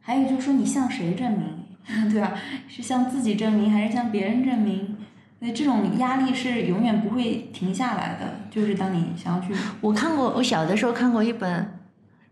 [0.00, 1.48] 还有就是说，你向谁证明，
[2.10, 2.32] 对吧？
[2.66, 4.96] 是向自己证明，还是向别人证明？
[5.40, 8.40] 那这种压力是永远不会停下来的。
[8.50, 11.78] 就是当你想要去，我看过，我小的时候看过一本，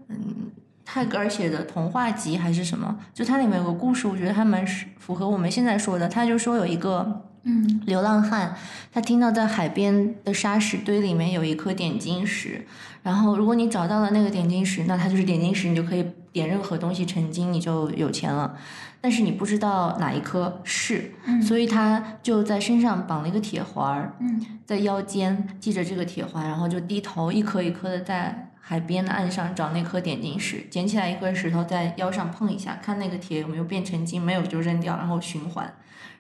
[0.09, 0.51] 嗯，
[0.85, 6.09] 泰戈尔写的童话集还是什么，就它里面有个故事，我觉得还蛮是符合我们现在说的。
[6.09, 8.57] 他就说有一个嗯流浪汉，
[8.91, 12.65] 他听到在海边的沙石堆里面有一颗点金石，
[13.03, 18.57] 然后如果你找到了那个点金石，那它就是点金石，你就可以点任何东西成金，你就有钱了。
[19.03, 35.71] 但是你不知道哪一颗是，嗯所以他就在身上绑了一个铁环儿，嗯在腰间系着这个铁环，然后就低头一颗一颗的在海边的岸上找那颗点金石，捡起来一颗石头在腰上碰一下，看那个铁有没有变成金，没有就扔掉，然后循环。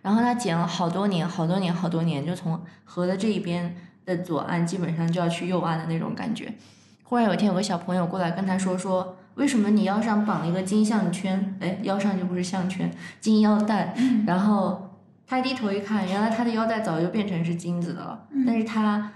[0.03, 6.53] 然后他捡了好多年，好多年，好多年，就从河的这一边的左岸，基本上就要去右岸的那种感觉。
[7.05, 11.57] 忽然有一天，有个小朋友过来跟他说说，为什么你腰上绑了一个金项圈？
[11.61, 12.91] 哎，腰上就不是项圈，
[13.21, 13.95] 金腰带。
[14.27, 14.91] 然后
[15.27, 19.13] 他低头一看，原来他的腰带早就变成是金子的了，但是他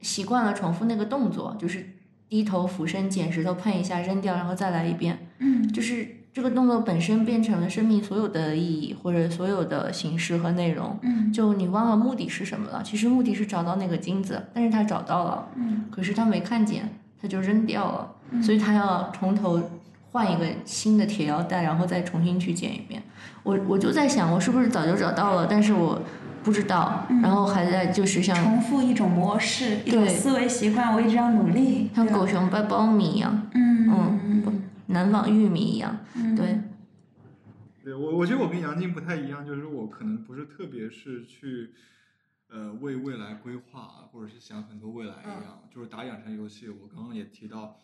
[0.00, 1.84] 习惯了重复那个动作，就是
[2.28, 10.96] 低头俯身捡石头碰一下扔掉，然后再来一遍，嗯就是这个动作本身变成了生命所有的意义或者所有的形式和内容。
[11.02, 12.82] 嗯就你忘了目的是什么了？
[12.84, 16.88] 其实目的是找到那个金子，但是他找到了，嗯可是他没看见，
[17.20, 19.60] 他就扔掉了，所以他要从头
[20.12, 23.02] 换一个新的铁腰带，然后再重新去剪一遍。
[23.42, 26.00] 我我就在想，我是不是早就找到了，但是我
[26.42, 31.90] 不知道，然后还在就是像重复一种模式，一种对思维习惯，我一直要努力。
[31.94, 36.58] 像狗熊掰苞米一样，嗯嗯嗯南方玉米一样，嗯，对，
[37.84, 41.70] 对我，我觉得我跟杨静不太一样，就是我可能不是特别是去，
[42.50, 45.60] 呃，为未来规划，或者是想很多未来一样。
[45.72, 47.78] 就是打养成游戏，我刚刚也提到，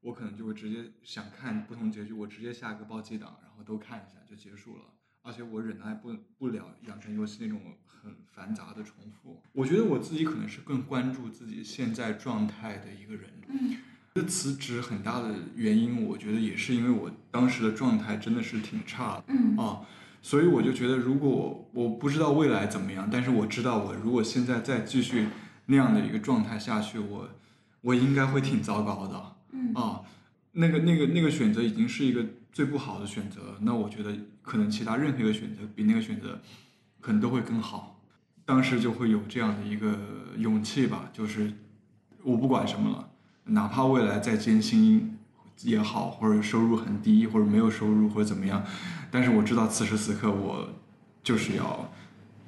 [0.00, 4.84] 我可能就会直接想看不同结局，我直接下个暴击档，然后都看一下就结束了。
[5.22, 9.42] 而且我忍耐不不了养成游戏那种很繁杂的重复。
[9.52, 13.30] 我觉得我自己可能是更关注自己现在状态的一个人。
[13.48, 13.76] 嗯
[14.28, 19.24] 辞职很大的原因，我觉得也是因为我当时的状态真的是挺差的。
[19.28, 19.86] 嗯啊，
[20.20, 25.28] 所以我就觉得，如果我我不知道未来怎么样，但是我知道我如果现在再继续
[25.66, 27.30] 那样的一个状态下去，我
[27.80, 29.36] 我应该会挺糟糕的。
[29.52, 30.00] 嗯啊，
[30.52, 36.40] 那个那个那个选择已经是一个最不好的选择，那我觉得可能其他任何一个选择比那个选择
[37.00, 38.00] 可能都会更好。
[38.44, 39.96] 当时就会有这样的一个
[40.36, 41.52] 勇气吧，就是
[42.22, 43.10] 我不管什么了，
[43.44, 45.16] 哪怕未来再艰辛
[45.62, 48.64] 也好，或者收入很低，或者没有收入，或者怎么样，
[49.10, 50.68] 但是我知道此时此刻我
[51.22, 51.92] 就是要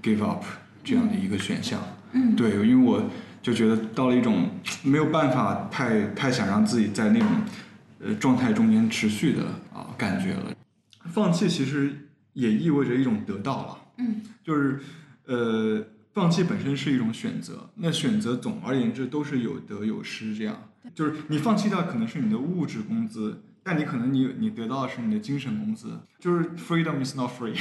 [0.02, 0.42] give up
[0.82, 1.80] 这样的一个选项。
[2.12, 3.02] 嗯对，因为我
[3.42, 4.48] 就觉得到了一种
[4.82, 7.28] 没有办法太太想让自己在那种
[8.00, 9.42] 呃状态中间持续的
[9.74, 10.54] 啊感觉了。
[11.06, 11.92] 放弃其实
[12.32, 13.78] 也意味着一种得到了。
[13.98, 14.80] 嗯就是
[15.26, 27.56] 呃，放弃本身是一种选择，那选择总而言之都是有得有失，这样就是你放弃掉可能是你的物质工资，但你可能你你得到的是你的精神工资，就是 freedom is not free。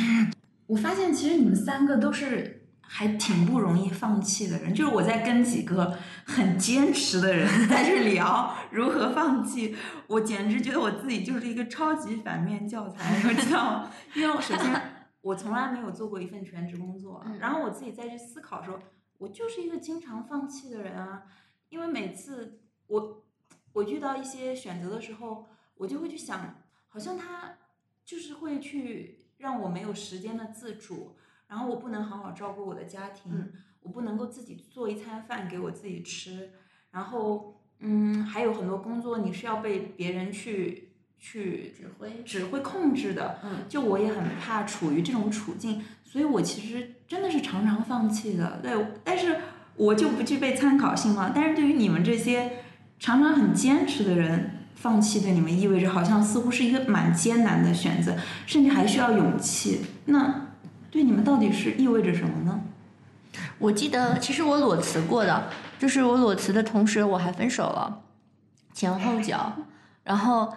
[0.66, 13.90] 我发现其实你们三个都是还挺不容易放弃的人，就是我在跟几个很坚持的人 在这聊如何放弃，我简直觉得我自己就是一个超级反面教材，你知道吗？
[14.14, 14.80] 因为我首先
[15.22, 18.78] 我从来没有做过一份全职工作，嗯然后我自己再去思考说，
[19.18, 21.22] 我就是一个经常放弃的人啊，
[21.70, 23.24] 因为每次我
[23.72, 27.54] 我遇到一些选择的时候，我就会去想，好像他
[28.04, 31.16] 就是会去让我没有时间的自主，
[31.48, 33.52] 然后我不能好好照顾我的家庭，嗯
[33.82, 36.50] 我不能够自己做一餐饭给我自己吃，
[36.90, 48.58] 然后嗯，还有很多工作你是要被别人去去指挥指挥控制的，嗯就我也很怕处于这种处境，所以我其实真的是常常放弃的。
[48.62, 48.72] 对，
[49.04, 49.36] 但是
[49.76, 51.32] 我就不具备参考性嘛。
[51.34, 52.64] 但是对于你们这些
[52.98, 59.82] 常常很坚持的人，放弃对你们意味着好像似乎是一个蛮艰难的选择，甚至还需要勇气。
[60.06, 60.43] 那
[60.94, 62.60] 对你们到底是意味着什么呢？
[63.58, 68.00] 我记得其实我裸辞过的，就是我裸辞的同时我还分手了，
[68.72, 69.52] 前后脚，
[70.04, 70.54] 然后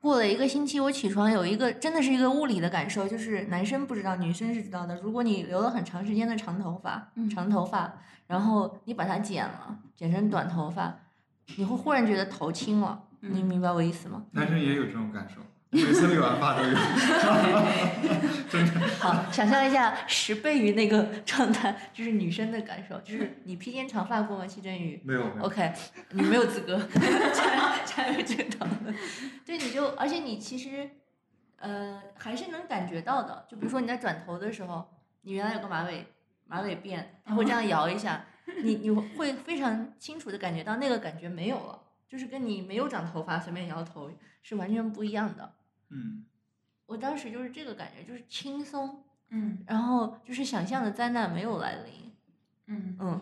[0.00, 4.98] 过了一个星期，我起床有一个真的是一个物理的感受，就是男生不知道，女生是知道的。
[5.02, 7.92] 如果你留了很长时间的长头发，嗯长头发，
[8.28, 10.96] 然后你把它剪了，剪成短头发，
[11.56, 14.22] 你会忽然觉得头轻了，你嗯明白我意思吗？
[14.30, 15.42] 男生也有这种感受，
[15.74, 16.76] 每次理完发都有。
[19.00, 24.46] 好，想象一下十倍于那个状态，就是女生的感受，就是你披肩长发过吗？
[24.46, 25.00] 戚振宇？
[25.02, 25.72] 没有，OK，
[26.10, 26.78] 你没有资格
[27.32, 28.94] 参 参与这个讨论。
[29.46, 30.90] 对，你就而且你其实
[31.58, 34.86] 呃还是能感觉到的，就比如说你在转头的时候，
[35.22, 36.06] 你原来有个马尾
[36.46, 38.26] 马尾辫，它会这样摇一下，
[38.62, 44.10] 你你会非常清楚的感觉到那个感觉没有了，就是跟你没有长头发随便摇头
[44.42, 45.54] 是完全不一样的。
[45.92, 46.24] 嗯，
[46.86, 52.10] 我当时就是这个感觉，就是轻松，嗯然后就是想象的灾难没有来临。
[52.68, 53.20] 嗯嗯，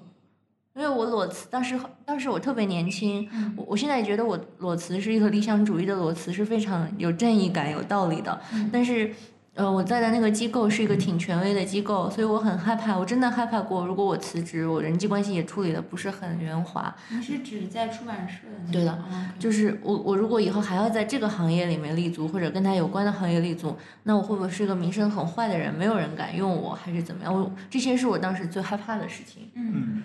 [0.74, 8.40] 因为我裸辞，当时当时我特别年轻，嗯我我现在也觉得我裸辞是一个理想主义的裸辞，是非常有正义感、有道理的。
[8.52, 9.12] 嗯但是，
[9.60, 18.72] 呃，我在的那个机构是一个挺权威的机构，所以我很害怕，我真的害怕过，如果我辞职，我人际关系也处理的不是很圆滑，你是指在出版社的？
[18.72, 19.04] 对的哦
[19.38, 27.34] 就是我我如果以后还要在这个行业里面立足，或者跟他有关的行业立足，那我会不会是一个名声很坏的人，没有人敢用我，还是怎么样？
[27.34, 29.50] 我这些是我当时最害怕的事情。
[29.56, 30.02] 嗯嗯，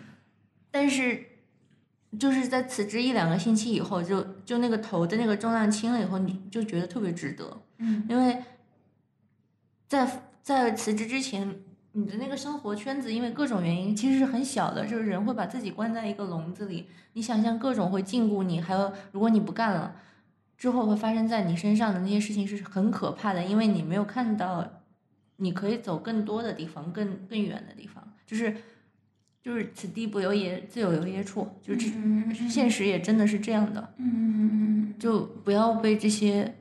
[0.70, 1.24] 但是
[2.20, 8.38] 就是在辞职一两个星期以后，就就那个头的那个重量轻了以后，你就觉得特别值得，嗯因为
[9.96, 11.56] 在在辞职之前，
[11.94, 19.96] 你的那个生活圈子因为各种原因其实是很小的，就是人会把自己关在一个笼子里，你想象各种会禁锢你，还有如果你不干了。
[20.58, 24.66] 之后会发生在你身上的那些事情是很可怕的，因为你没有看到
[25.36, 28.56] 你可以走更多的地方，更更远的地方，就是
[29.44, 36.56] 就是此地不留爷，自有留爷处，就这、嗯现实也真的是这样的，嗯就不要被这些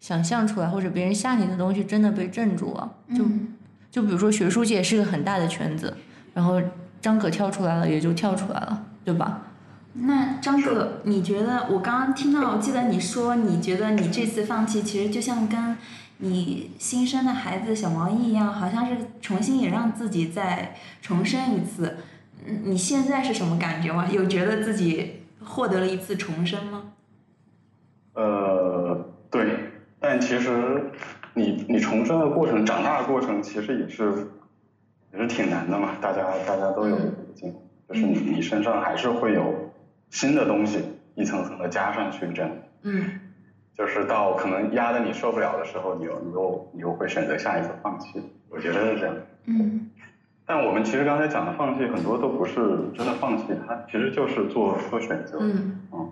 [0.00, 2.90] 想象出来或者别人吓你的东西真的被镇住了。
[3.16, 3.54] 就嗯
[3.90, 5.96] 就比如说学术界是个很大的圈子，
[6.34, 6.60] 然后
[7.00, 9.42] 张可跳出来了，也就跳出来了，对吧？
[9.94, 15.76] 那张可，你觉得我刚刚听到，我记得你说你觉得你这次放弃，其实就像跟
[16.18, 21.96] 你新生的孩子小毛衣一样，好像是重新也让自己再重生一次。
[22.46, 24.06] 嗯，你现在是什么感觉吗？
[24.12, 26.82] 有觉得自己获得了一次重生吗？
[28.12, 29.67] 呃，对，
[30.00, 30.82] 但其实
[31.34, 34.26] 你你重生的过程、长大的过程，其实也是
[35.12, 35.90] 也是挺难的嘛。
[36.00, 37.54] 大家大家都有这个经历，
[37.88, 39.72] 就是你你身上还是会有
[40.10, 40.84] 新的东西
[41.14, 42.50] 一层层的加上去，这样，
[42.82, 43.04] 嗯
[43.76, 48.20] 就是到可能压得你受不了的时候，你又你又你又会选择下一次放弃。
[48.48, 49.14] 我觉得是这样。
[49.46, 49.90] 嗯
[50.44, 52.54] 但我们其实刚才讲的放弃，很多都不是
[52.96, 55.36] 真的放弃，它其实就是做做选择。
[55.40, 56.10] 嗯嗯，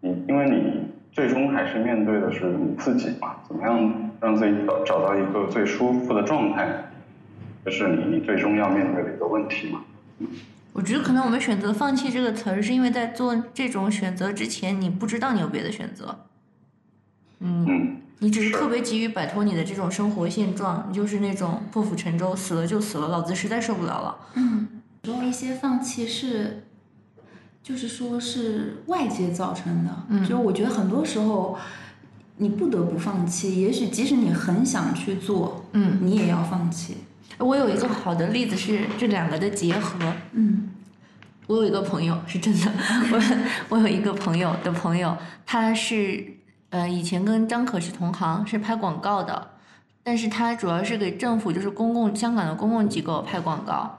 [0.00, 6.68] 你因为你最终还是面对的是你自己嘛，怎么样让自己找找到一个最舒服的状态，
[7.64, 9.80] 这是你你最终要面对的一个问题嘛。
[10.72, 16.26] 我觉得可能我们选择“放弃”这个词儿，是因为在做这种选择之前，你不知道你有别的选择。
[17.40, 24.18] 嗯，嗯，你只是是特别急于摆脱你的这种生活现状，你就是那种破釜沉舟，死了就死了，老子实在受不了了。
[24.34, 24.68] 嗯，
[25.02, 26.62] 说一些放弃是，
[27.62, 29.90] 就是说是外界造成的。
[30.08, 31.58] 嗯就我觉得很多时候，
[32.36, 33.60] 你不得不放弃。
[33.60, 36.98] 也许即使你很想去做，嗯，你也要放弃。
[37.38, 39.98] 我有一个好的例子是这两个的结合。
[40.32, 40.70] 嗯
[41.46, 42.70] 我有一个朋友是真的，
[43.10, 43.22] 我
[43.70, 46.22] 我有一个朋友的朋友，他是
[46.68, 49.52] 呃以前跟张可是同行，是拍广告的，
[50.02, 53.97] 但是他主要是给政府，就是公共香港的公共机构拍广告，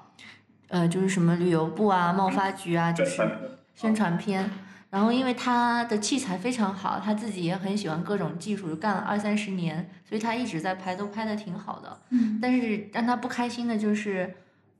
[0.69, 3.21] 呃就是什么旅游部啊、贸发局啊，就是
[3.75, 4.49] 宣传片。
[4.89, 11.99] 然后因为他的器材非常好，他自己也很喜欢各种技术，干了二三十年，所以他一直在拍，都拍的挺好的。
[12.09, 14.33] 嗯但是让他不开心的就是，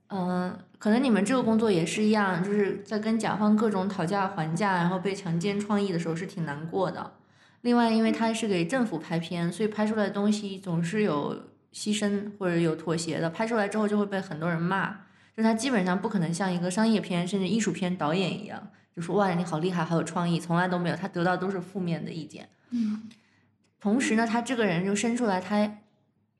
[0.08, 7.12] 嗯、可能你们这个工作也是一样，就是在跟甲方各种讨价还价，然后被强奸创意的时候是挺难过的。
[7.60, 11.36] 另外，因为他是给政府拍片，所以拍出来的东西总是有
[11.72, 14.96] 牺牲或者有妥协的，拍出来之后就会被很多人骂。
[15.40, 22.46] 就他基本上不可能像一个商业片甚至艺术片导演一样，就说哇你好厉害，好有创意，从来都没有，他得到都是负面的意见。
[22.68, 23.08] 嗯
[23.80, 25.78] 同时呢，他这个人就生出来，他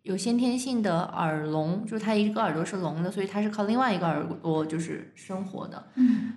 [0.03, 5.89] 有先天性的耳聋，就是他一个耳朵是聋的，所以他是靠另外一个耳朵就是生活的。
[5.95, 6.35] 嗯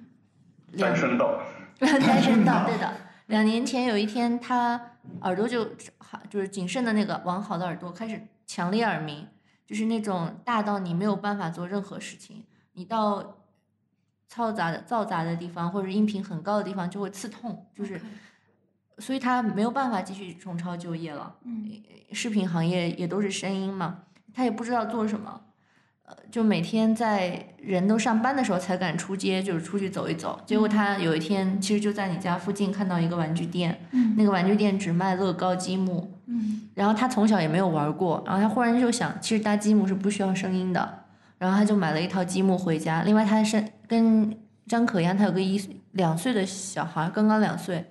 [0.71, 1.41] 两单身到，
[1.77, 2.93] 单声道，对的。
[3.25, 4.79] 两年前有一天，他
[5.21, 9.27] 耳朵就好，就是仅剩的那个完好的耳朵开始强烈耳鸣，
[9.65, 12.43] 就是那种大到你没有办法做任何事情，
[12.73, 13.37] 你到
[14.31, 18.01] 嘈杂的嘈杂的地方或者音频很高的地方就会刺痛，就是，
[18.97, 21.35] 所以他没有办法继续重操旧业了。
[21.45, 21.71] 嗯
[22.11, 23.99] 视频行业也都是声音嘛，
[24.33, 25.41] 他也不知道做什么，
[26.03, 30.39] 呃，就每天在人都上班的时候才敢出街，就是出去走一走。
[30.45, 41.02] 结果他有一天其实就在你家附近看到一个玩具店，嗯那个玩具店只卖乐高积木，嗯然后他从小也没有玩过，然后他忽然就想，其实搭积木是不需要声音的，
[41.43, 43.03] 然后他就买了一套积木回家。
[43.03, 44.33] 另外他是跟
[44.65, 47.85] 张可一样，他有个一岁两岁的小孩，刚刚两岁，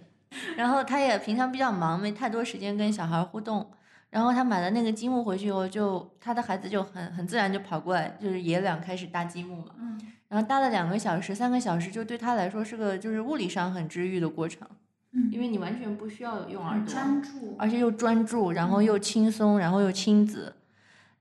[0.56, 3.70] 然后他也平常比较忙，没太多时间跟小孩互动。
[4.08, 9.72] 然后他买了那个积木回去以后就，他的孩子就很很自然就跑过来，就是爷俩开始搭积木嘛。
[9.78, 14.66] 嗯然后搭了两个小时、三个小时，就对他来说是个就是物理上很治愈的过程，
[15.12, 17.54] 嗯，因为你完全不需要用耳很朵，专注。
[17.58, 20.56] 而且又专注，然后又轻松，然后又亲子。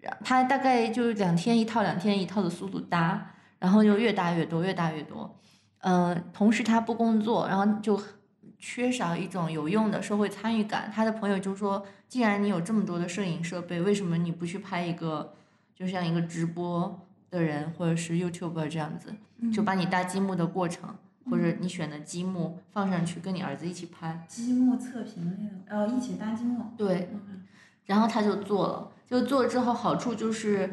[0.02, 5.38] 然他大概就是两天一套，两天一套的速度搭，然后就越搭越多，越搭越多。
[5.80, 8.00] 嗯、同时他不工作，然后就
[8.60, 10.92] 缺少一种有用的社会参与感。
[10.94, 15.34] 他的朋友就说：“既然你有这么多的摄影设备，为什么你不去拍一个，
[15.76, 17.00] 就像一个直播
[17.32, 19.14] 的人，或者是 YouTuber 这样子，
[19.52, 20.96] 就把你搭积木的过程，
[21.30, 26.66] 或者你选的积木放上去，跟你儿子一起拍。”积木测评类的，哦，一起搭积木。
[26.78, 27.44] 对，嗯
[27.88, 30.72] 然后他就做了，就做了之后好处就是，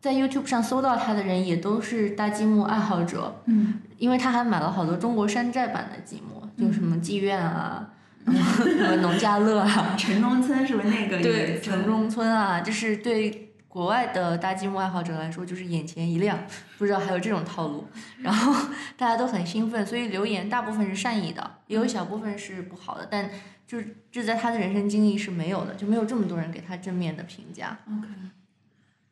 [0.00, 3.80] 在 YouTube 上搜到他的人也都是搭积木爱好者，嗯。
[3.98, 7.88] 因为他还买了好多中国山寨版的积木，就什么妓院啊，
[8.24, 11.20] 什么农家乐啊， 城中村是不是那个？
[11.20, 16.38] 对，城中村啊，就是对国外的搭积木爱好者来说，就是眼前一亮，
[16.78, 17.88] 不知道还有这种套路，
[18.22, 18.54] 然后
[18.96, 23.28] 大家都很兴奋，所以留言大部分是善意的，也有一小部分是不好的，但
[23.68, 28.08] 就是这在他的人生经历是没有的，就没有这么多人给他正面的评价，OK，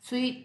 [0.01, 0.45] 所以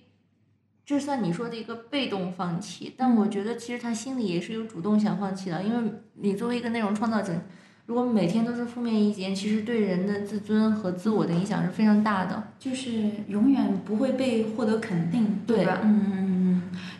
[0.86, 7.34] 这算你说的一个被动放弃，但我觉得其实他心里也是有主动想放弃的，因为你作为一个内容创造者，
[7.86, 12.52] 如果每天都是负面意见，其实对人的自尊和自我的影响是非常大的。
[12.60, 12.92] 就是
[13.30, 15.80] 永远不会被获得肯定，对吧？
[15.84, 16.41] 嗯嗯嗯嗯，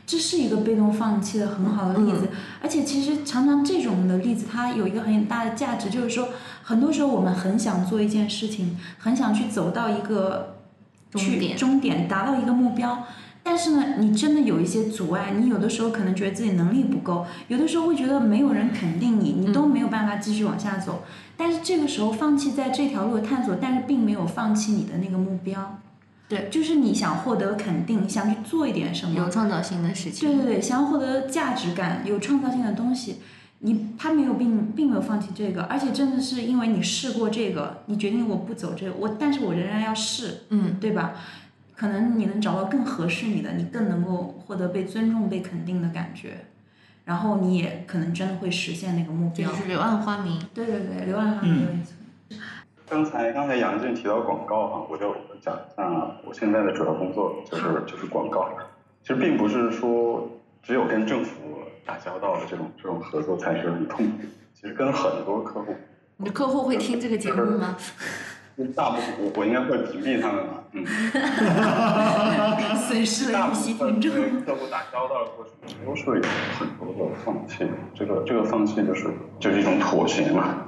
[0.06, 2.30] 这是一个被动放弃的很好的例子。
[2.62, 6.30] 而且其实常常这种的例子，它有一个很大的价值，就是说，
[6.64, 10.58] 很多时候我们很想做一件事情，很想去走到一个
[11.16, 13.04] 去终点终点，达到一个目标。
[13.44, 21.04] 但是呢，你真的有一些阻碍，你有的时候可能觉得自己能力不够，有的时候会觉得没有人肯定你，你都没有办法继续往下走。
[21.36, 25.80] 但是这个时候放弃在这条路的探索，但是并没有放弃你的那个目标。
[26.32, 30.30] 对就是你想获得肯定，想去做一点什么，有创造性的事情。
[30.30, 33.18] 对对对，想要获得价值感，有创造性的东西，
[33.60, 41.16] 你他没有并并没有放弃这个，而且真的是因为你试过这个，你决定我不走这个，我但是我仍然要试，嗯，对吧？
[41.76, 46.46] 可能你能找到更合适你的，你更能够获得被尊重、被肯定的感觉，
[47.04, 49.50] 然后你也可能真的会实现那个目标。
[49.52, 50.40] 就是柳暗花明。
[50.54, 51.84] 对对对，柳暗花明。
[52.92, 55.82] 刚才刚才杨静提到广告哈，我就讲一下
[56.26, 58.50] 我现在的主要工作就是就是广告。
[59.02, 60.28] 其实并不是说
[60.62, 61.32] 只有跟政府
[61.86, 64.18] 打交道的这种这种合作才是很痛苦，
[64.54, 65.74] 其实跟很多客户，
[66.18, 67.78] 你的客户会听这个节目吗？
[68.76, 70.86] 大部分我我应该会屏蔽他们吧，嗯，
[72.76, 74.22] 损失大部了一批分听众。
[74.22, 76.22] 跟客户打交道的过程中都是有
[76.60, 77.66] 很多的放弃，
[77.96, 79.08] 这个这个放弃就是
[79.40, 80.68] 就是一种妥协嘛。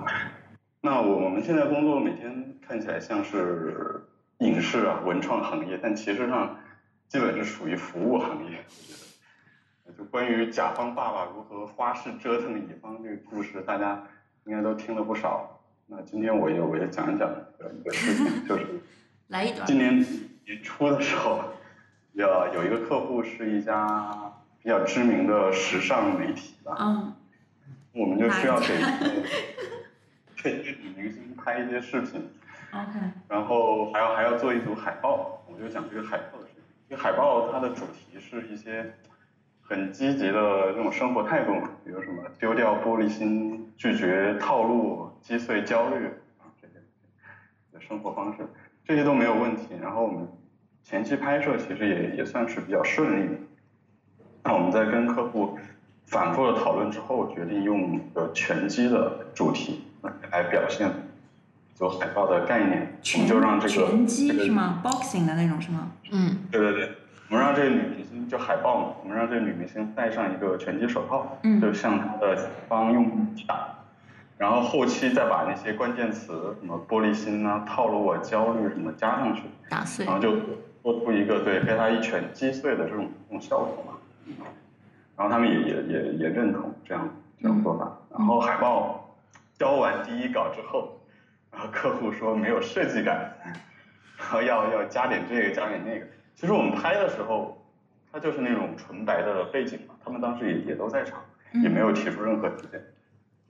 [0.86, 4.04] 那我我们现在工作每天看起来像是
[4.40, 6.58] 影视啊文创行业，但其实上
[7.08, 8.58] 基本是属于服务行业。
[9.86, 14.04] 我觉得，就关于甲方爸爸如何花式折腾乙方这个故事，大家
[14.44, 15.58] 应该都听了不少。
[15.88, 18.66] 那今天我也我也讲一讲一个事情，就是
[19.30, 19.66] 来一段。
[19.66, 20.06] 今年
[20.44, 21.46] 年初的时候，
[22.12, 27.14] 有有一个客户是一家比较知名的时尚媒体吧，嗯
[27.94, 28.68] 我们就需要给
[30.44, 32.30] 给女明星拍一些视频
[32.74, 36.64] ，，OK，然后还要还要做一组海报，我就讲这个海报的事情。
[36.90, 38.94] 这个海报它的主题是一些
[39.62, 46.08] 很积极的那种生活态度嘛，比如什么丢掉玻璃心、拒绝套路、击碎焦虑
[46.40, 48.46] 啊这些生活方式，
[48.86, 49.76] 这些都没有问题。
[49.82, 50.28] 然后我们
[50.84, 53.40] 前期拍摄其实也也算是比较顺利的。
[54.44, 55.58] 那我们在跟客户
[56.06, 59.86] 反复的讨论之后，决定用一个拳击的主题
[60.32, 60.90] 来表现
[61.76, 65.92] 做海报的概念，我们就让这个拳击这个是吗？boxing 的那种是吗？
[66.12, 66.92] 嗯，对对对，
[67.30, 73.68] 我们让这个女明星就海报嘛，我们让这个女明星戴上一个拳击手套，嗯就向她的甲方用去打，
[74.38, 80.14] 然后后期再把那些关键词什么玻璃心啊、套路啊、焦虑什么加上去，打碎然。
[80.14, 80.36] 后就
[80.84, 83.94] 做出一个对被她一拳击碎的这种这种效果嘛。
[85.16, 87.08] 然后他们也也也也认同这样
[87.40, 87.92] 这种做法。
[88.18, 89.03] 然后海报
[89.58, 91.00] 交完第一稿之后，
[91.52, 93.32] 然后客户说没有设计感，
[94.18, 96.06] 然后要要加点这个加点那个。
[96.36, 97.64] 其实我们拍的时候，
[98.12, 101.24] 它就是那种纯白的背景嘛，他们当时也也都在场，
[101.62, 102.82] 也没有提出任何意见。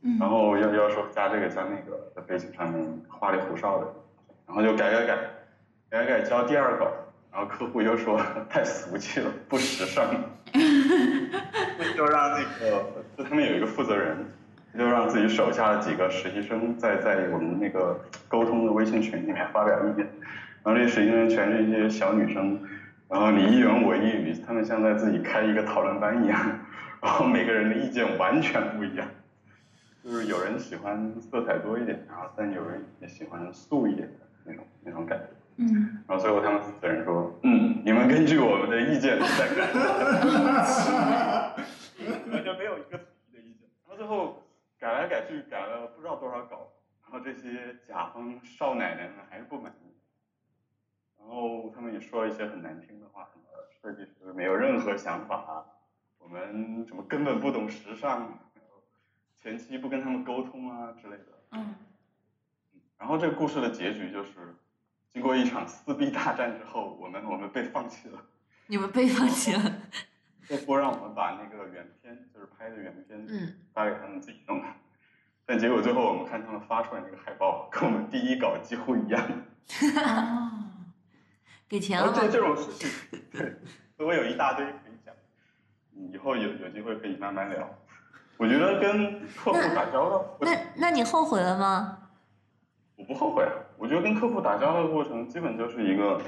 [0.05, 3.87] 嗯然后要要说加这个加那个，在背景上面花里胡哨的，
[4.45, 5.15] 然后就改改改，
[5.89, 6.91] 改改改交第二稿，
[7.31, 10.05] 然后客户又说 太俗气了，不时尚，
[11.95, 12.85] 就让那个
[13.17, 14.17] 就他们有一个负责人，
[14.77, 20.07] 就让自己手下的几个实习生在在我们那个沟通的微信群里面发表意见，
[20.63, 22.59] 然后这实习生全是一些小女生，
[23.07, 26.39] 然后你一言我一语，他们像在自己开一个讨论班一样，
[27.01, 29.07] 然后每个人的意见完全不一样。
[30.03, 35.25] 就是有人喜欢色彩多一点，然后但有人也喜欢素一点的那种那种感觉。
[35.57, 39.71] 嗯，然后最后他们四个人说，嗯，你们根据我们的意见再改，
[42.33, 43.69] 完全没有一个统一的意见。
[43.87, 44.42] 然后最后
[44.83, 46.73] 改来改去，改了不知道多少稿，
[47.03, 49.95] 然后这些甲方少奶奶们还是不满意。
[51.17, 53.45] 然后他们也说了一些很难听的话，什么
[53.81, 55.65] 设计师没有任何想法，
[56.17, 58.37] 我们什么根本不懂时尚，
[59.41, 61.27] 前期不跟他们沟通啊之类的。
[61.51, 61.75] 嗯，
[62.97, 64.53] 然后这个故事的结局就是，
[65.13, 68.21] 经过一场撕逼大战之后，我们我们被放弃了，
[68.67, 69.61] 你们被放弃了。
[70.47, 74.61] 客户让我们把那个原片，就是拍的原片，嗯，发给他们自己弄。
[75.45, 79.21] 但结果最后我们看他们发出来那个海报，跟我们第一稿几乎一样。
[79.97, 80.51] 哦，
[81.67, 82.13] 给钱了吗？
[82.15, 83.55] 而且这种事情，对，
[84.05, 85.13] 我有一大堆可以讲，
[85.95, 87.67] 嗯以后有有机会可以慢慢聊。
[88.37, 91.97] 我觉得跟客户打交道，我那那你后悔了吗？
[92.95, 93.51] 我不后悔啊。
[93.77, 96.21] 我觉得跟客户打交道的过程，基本就是一个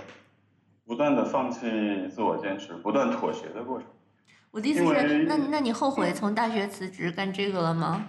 [0.85, 3.87] 不断的放弃自我坚持、不断妥协的过程。
[4.55, 8.01] 我的意思是，那那你后悔从大学辞职干这个了吗？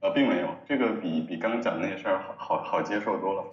[0.00, 3.44] 呃，并没有，这个比比刚刚讲的那些事儿好好好接受多了，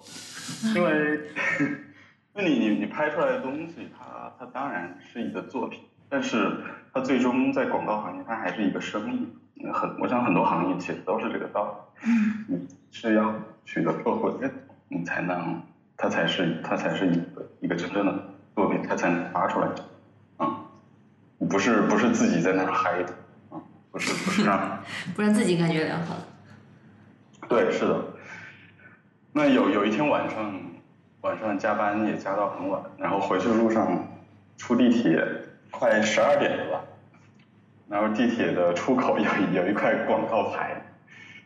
[0.74, 1.20] 因为，
[2.32, 6.50] 那你你你拍出来的东西，它它当然是一个作品，但是
[6.94, 9.28] 它最终在广告行业，它还是一个生意。
[9.62, 12.08] 嗯很，我想很多行业其实都是这个道理，
[12.48, 13.34] 你是要
[13.66, 15.60] 取得客户的认同，你才能，
[15.98, 18.24] 它才是它才是一个一个真正的
[18.54, 19.74] 作品，它才能发出来，啊、
[21.48, 23.12] 不是不是自己在那儿嗨的，
[23.50, 23.60] 啊、
[23.90, 24.78] 不是不是让。
[25.16, 26.14] 不让自己感觉良好。
[27.48, 28.04] 对，是的。
[29.32, 30.60] 那有有一天晚上，
[31.22, 34.06] 晚上加班也加到很晚，然后回去的路上，
[34.56, 35.24] 出地铁
[35.70, 36.80] 快十二点了吧，
[37.88, 40.82] 然后地铁的出口有有一块广告牌，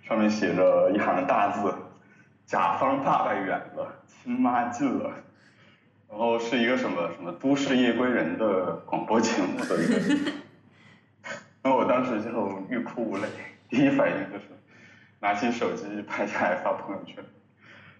[0.03, 1.75] 上面写着一行大字
[2.45, 5.11] ：“甲方爸爸远了，亲妈近了。”
[6.09, 10.33] 然后是一个什么什么都市夜归人的广播节目的一个，
[11.63, 13.29] 然后我当时就欲哭无泪，
[13.69, 14.45] 第一反应就是
[15.21, 17.25] 拿起手机拍下来发朋友圈。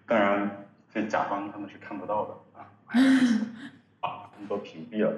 [0.07, 2.71] 当然，这甲方他们是看不到的啊，
[4.01, 5.13] 啊，他们都屏蔽了。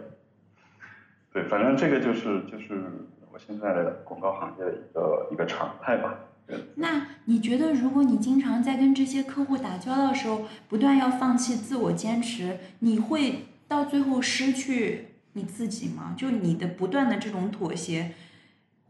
[1.32, 2.82] 对，反正这个就是就是
[3.30, 6.14] 我现在的广告行业的一个一个常态吧。
[6.46, 16.14] 对那你觉得，如果你经常在跟这些客户打交道的时候，不断要放弃自我坚持，你会到最后失去你自己吗？
[16.16, 18.12] 就你的不断的这种妥协，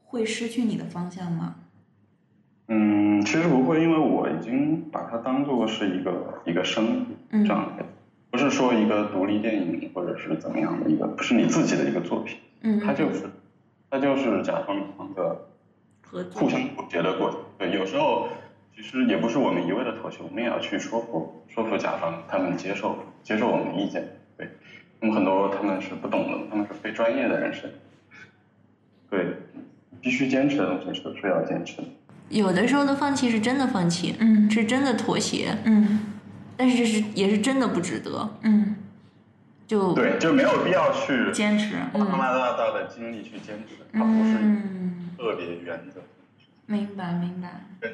[0.05, 1.57] 会失去你的方向吗？
[2.69, 7.87] 嗯，其实不会，因为我已经把它当做是一个一个生意嗯这样的，
[8.31, 13.31] 不是说一个独立电影或者是怎么样的一个，不是你自己的一个作品，嗯，它就是
[13.89, 15.47] 它就是甲方乙方的
[16.11, 17.39] 合作互相妥协的过程。
[17.59, 18.29] 对，有时候
[18.75, 24.07] 其实也不是我们一味的妥协，我们也要去说服说服甲方，他们接受接受我们的意见。
[24.37, 24.49] 对，
[25.01, 27.75] 那么很多他们是不懂的，他们是非专业的人士。
[29.09, 29.27] 对，
[30.01, 31.85] 必须坚持的东西是是要坚持的。
[32.29, 36.01] 有的时候的放弃是真的放弃，嗯是真的妥协，嗯
[36.57, 38.29] 但是这是也是真的不值得。
[38.43, 38.75] 嗯，
[39.67, 46.01] 就对，就没有必要去坚持，花大大的精力去坚持，它不是嗯，特别原则。
[46.67, 47.93] 明白明白，跟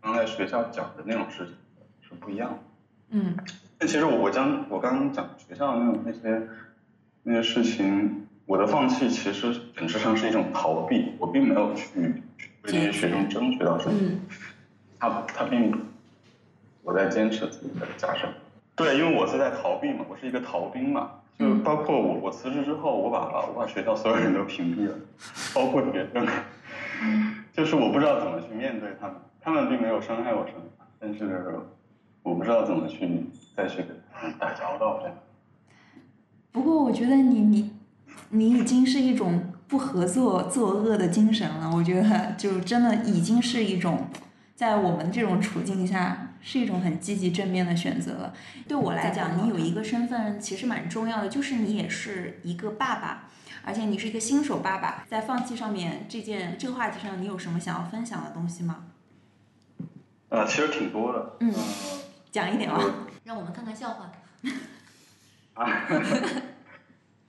[0.00, 1.54] 刚才学校讲的那种事情
[2.02, 2.58] 是不一样的。
[3.10, 3.36] 嗯
[3.78, 6.48] 但其实我将我刚刚讲学校的那种那些
[7.22, 11.84] 那些事情，我的放弃其实本质上是一种逃避，我并没有去
[12.38, 13.98] 去为那些学生争取到什么。
[14.00, 14.20] 嗯
[14.98, 15.78] 他他并
[16.82, 18.26] 我在坚持自己的价值。
[18.76, 21.10] 对，因为我是在逃避嘛，我是一个逃兵嘛。
[21.38, 24.94] 就嗯包括我，我辞职之后，我把我把学校所有人都屏蔽了，
[25.54, 26.26] 包括学生。
[27.52, 30.62] 就是我不知道怎么去面对他们，他们并没有伤害我什么，
[30.98, 31.58] 但是
[32.22, 35.16] 我不知道怎么去再去跟他们打交道这样。
[36.52, 37.70] 不过我觉得你你
[38.30, 44.08] 你已经是一种不合作作恶的精神了，我觉得就真的已经是一种
[44.54, 48.32] 在我们这种处境下是一种很积极正面的选择了。
[48.68, 53.28] 对我来讲，你有一个身份其实蛮重要的，就是你也是一个爸爸。
[53.64, 58.84] 而且你是一个新手爸爸，在放弃上面这件这个话题上，你有什么想要分享的东西吗？
[60.28, 61.36] 啊、其实挺多的。
[61.40, 61.60] 嗯呃
[62.30, 62.78] 讲一点啊。
[63.24, 64.12] 让我们看看笑话。
[65.54, 65.66] 啊，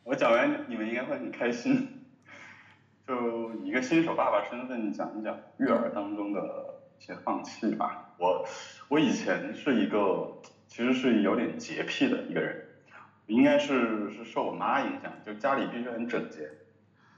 [0.04, 2.06] 我讲完你们应该会很开心。
[3.08, 6.42] 就以一个新手爸爸身份讲一讲育儿当中的
[7.00, 8.14] 一些放弃吧。
[8.20, 8.46] 我
[8.90, 10.32] 我以前是一个
[10.68, 12.66] 其实是有点洁癖的一个人，
[13.26, 16.50] 应该是是受我妈影响，就家里必须很整洁。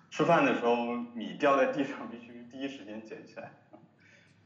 [0.09, 3.51] 吃饭的时候米掉在地上必须第一时间捡起来。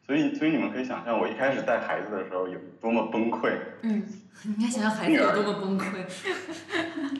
[0.05, 3.53] 所以所以你们可以想象我一开始带孩子的时候有多么崩溃。
[3.83, 4.03] 嗯
[4.43, 6.03] 你应该想象孩子有多么崩溃。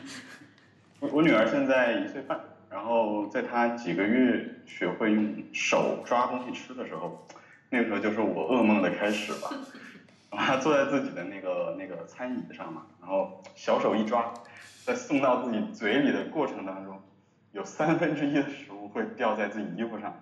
[1.00, 2.38] 我我女儿现在一岁半，
[2.68, 7.26] 然后在她几个月学会用手抓东西吃的时候，
[7.70, 9.48] 那个时候就是我噩梦的开始吧。
[10.36, 14.32] 然后她坐在自己的那个那个餐椅上嘛，然后小手一抓，
[14.84, 17.00] 在送到自己嘴里的过程当中，
[17.52, 20.14] 有三分之一的食物会掉在自己衣服上，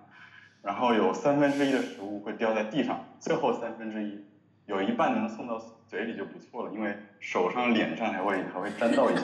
[0.61, 4.23] 然后有三分之一的食物会掉在地上，最后三分之一
[4.65, 9.23] 有一半能送到嘴里就不错了，因为手上、脸上还会还会沾到一些。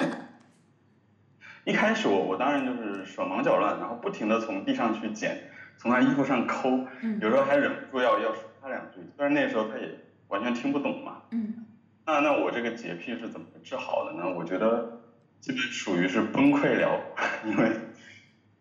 [1.66, 5.38] 一开始我我当然就是手忙脚乱，然后不停的从地上去捡，
[5.78, 6.70] 从他衣服上抠，
[7.02, 9.88] 嗯有时候还忍不住要要说他两句，虽然那时候他也
[10.30, 11.22] 完全听不懂嘛。
[11.32, 11.66] 嗯
[12.06, 14.34] 那那我这个洁癖是怎么治好的呢？
[14.36, 15.00] 我觉得
[15.40, 17.00] 基本属于是崩溃疗，
[17.46, 17.70] 因为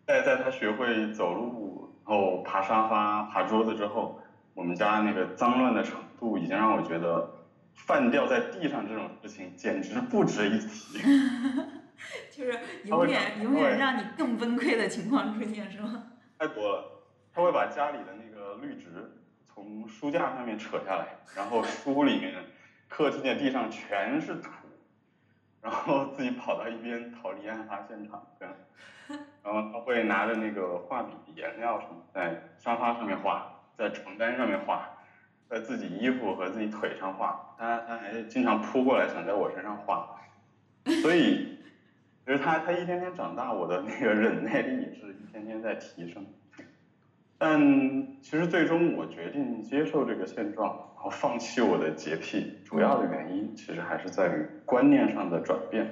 [0.05, 4.21] 在在他学会走路，然后爬沙发、爬桌子之后，
[4.53, 7.27] 我们家那个脏乱的程度已经让我觉得
[7.73, 10.99] 饭掉在地上这种事情简直不值一提。
[12.29, 16.03] 就是永远永远让你更崩溃的情况出现，是吗？
[16.37, 17.03] 太多了，
[17.33, 18.87] 他会把家里的那个绿植
[19.59, 21.05] 从书架上面扯下来，
[21.35, 22.33] 然后书里面、
[22.87, 24.49] 客厅的地上全是土，
[25.61, 28.55] 然后自己跑到一边逃离案发现场，这样，
[29.43, 34.89] 然后他会拿着那个画笔、颜料什么，在沙发上面画，在床单上面画，
[35.49, 40.19] 在自己衣服和自己腿上画，他他还经常扑过来想在我身上画，
[41.01, 41.57] 所以。
[42.25, 46.23] 其实他他一天天长大，我的那个忍耐力也是一天天在提升。
[47.41, 55.89] 但其实最终我决定接受这个现状，然后放弃我的洁癖，主要的原因其实还是在于观念上的转变。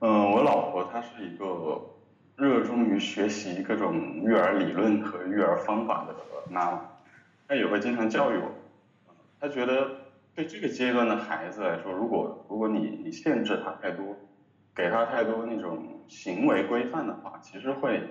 [0.00, 1.80] 嗯，我老婆她是一个
[2.36, 6.14] 热衷于学习各种育儿理论和育儿方法的
[6.50, 6.80] 妈妈，
[7.48, 8.52] 她也会经常教育我。
[9.40, 9.90] 她觉得
[10.34, 14.14] 对这个阶段的孩子来说，如果如果你你限制他太多，
[14.74, 18.02] 给他太多那种行为规范的话，其实会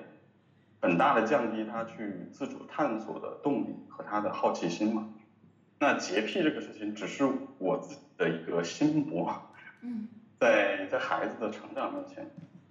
[0.81, 5.07] 很大的降低他去自主探索的动力和他的好奇心嘛。
[5.79, 7.27] 那洁癖这个事情只是
[7.57, 9.31] 我自己的一个心魔，
[9.81, 10.07] 嗯
[10.39, 12.29] 在在孩子的成长面前，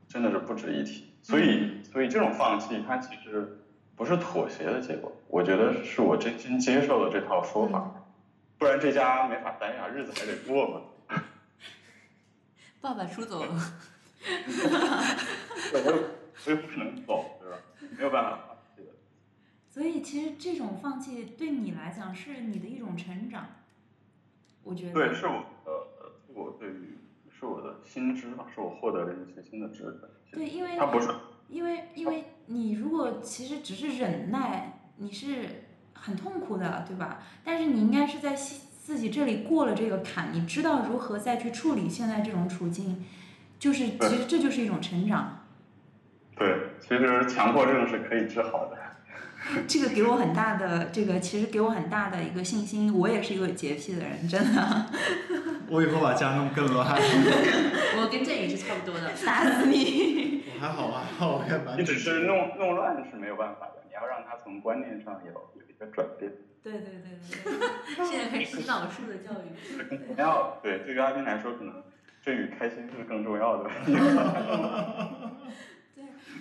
[0.08, 1.06] 真的是不值一提。
[1.22, 3.61] 所以所以这种放弃，它其实
[3.94, 7.92] 不是妥协的结果，我觉得是我真心接受了这套说法，
[8.58, 10.80] 不然这家没法待呀，日子还得过嘛。
[12.80, 13.54] 爸爸出走了，
[15.74, 15.92] 我又
[16.46, 17.58] 我又不可能走，对吧？
[17.97, 18.47] 没有办法。
[19.72, 23.47] 所以其实这种放弃对你来讲是你的一种成长，
[24.64, 24.93] 我觉得。
[24.93, 25.86] 对，是我呃，
[26.26, 26.99] 是我对于
[27.30, 30.11] 是我的新知吧，是我获得了一些新的知识。
[30.32, 31.09] 对，因为它不是
[31.49, 37.22] 因为因为你如果其实只是忍耐，你是很痛苦的，对吧？
[37.45, 43.07] 但是你应该是在自自己这里过了这个坎，你知道如何再去处理现在这种处境，
[43.61, 45.39] 就是其实这就是一种成长。
[46.41, 48.78] 对，其实强迫症是可以治好的。
[49.68, 52.97] 这个给我很大的这个，其实给我很大的一个信心。
[52.97, 54.86] 我也是一个有洁癖的人，真的，
[55.68, 56.86] 我以后把家弄更乱。
[58.01, 59.11] 我跟振宇是差不多的。
[59.24, 60.45] 打死你！
[60.55, 66.32] 我还好啊，我还蛮你只是弄弄乱是没有办法的，你要让他从观念上有有一个转变。
[66.62, 66.93] 对对对
[67.45, 68.07] 对对。
[68.07, 70.16] 现在开始洗脑式的教育。
[70.16, 70.59] 要。
[70.62, 71.82] 对，对于阿斌来说，可能
[72.22, 73.70] 振宇开心是更重要的。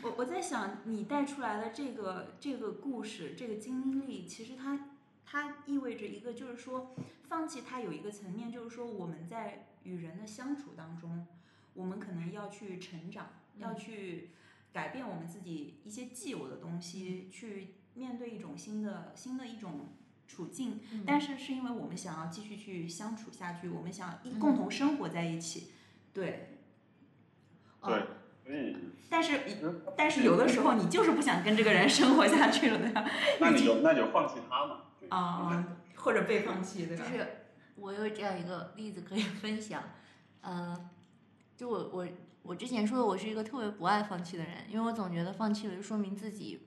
[0.02, 4.90] 对我我在想，你带出来的这个这个故事，这个经历，其实它
[5.26, 6.96] 它意味着一个，就是说，
[7.28, 11.28] 放弃它有一个层面，就是说我们在与人的相处当中，
[11.74, 14.32] 我们可能要去成长，要去
[14.72, 19.90] 改变我们自己一些既有的东西，去面对一种新的新的一种
[20.28, 20.80] 处境。
[21.06, 25.72] 但是是因为我们想要继续去相处下去，我们想一共同生活在一起，
[26.14, 26.56] 对。
[27.82, 28.04] 对，
[28.50, 28.76] 所以
[29.12, 29.40] 但是，
[29.96, 33.08] 但是有的时候你就是不想跟这个人生活下去了，对吧？
[33.40, 34.78] 那你就那就放弃他嘛。
[35.10, 37.06] 啊啊，或者被放弃，对吧？
[37.06, 37.28] 就是
[37.76, 39.84] 我有这样一个例子可以分享，
[40.42, 40.76] 呃，
[41.56, 42.08] 就我我
[42.42, 46.66] 我之前说的，我是一个特别不爱放弃的人，因为我总觉得放弃了就说明自己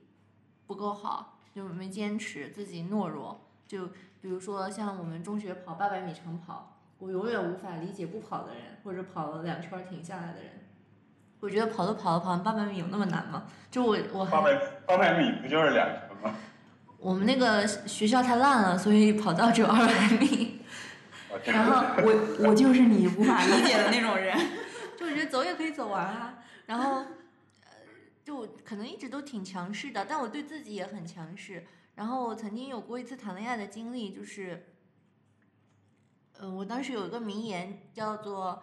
[0.69, 3.41] 不够好，就没坚持，自己懦弱。
[3.67, 3.89] 就
[4.21, 10.62] 比如说像我们中学跑八百米长跑，我永远无法理解不跑的人，或者跑了两圈儿停下来的人。
[11.43, 13.43] 我觉得跑都跑了，跑完八百米有那么难吗？
[13.69, 16.37] 就我我还八百八百米不就是两圈吗？
[16.99, 20.61] 我们那个学校太烂了，所以跑道只有二百米。
[21.45, 24.39] 然后我我就是你无法理解的那种人。
[24.97, 26.39] 就我觉得走也可以走完啊。
[26.67, 26.99] 然后，
[27.65, 27.71] 呃，
[28.23, 31.67] 就可能一直都挺强势的，但我对自己也很强势。
[31.97, 34.69] 然后我曾经有过一次谈恋爱的经历，就是，
[36.39, 38.63] 呃，我当时有一个名言叫做，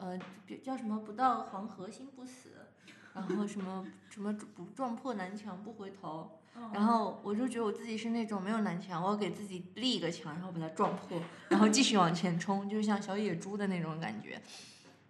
[0.00, 0.18] 呃，
[0.62, 2.66] 叫什么“不到黄河心不死”，
[3.14, 6.38] 然后什么什么“不撞破南墙不回头”。
[6.74, 14.40] 然后我就觉得我自己是那种没有南墙，我要给自己立一个墙，然后把它撞破，然后继续往前冲，就像小野猪的那种感觉。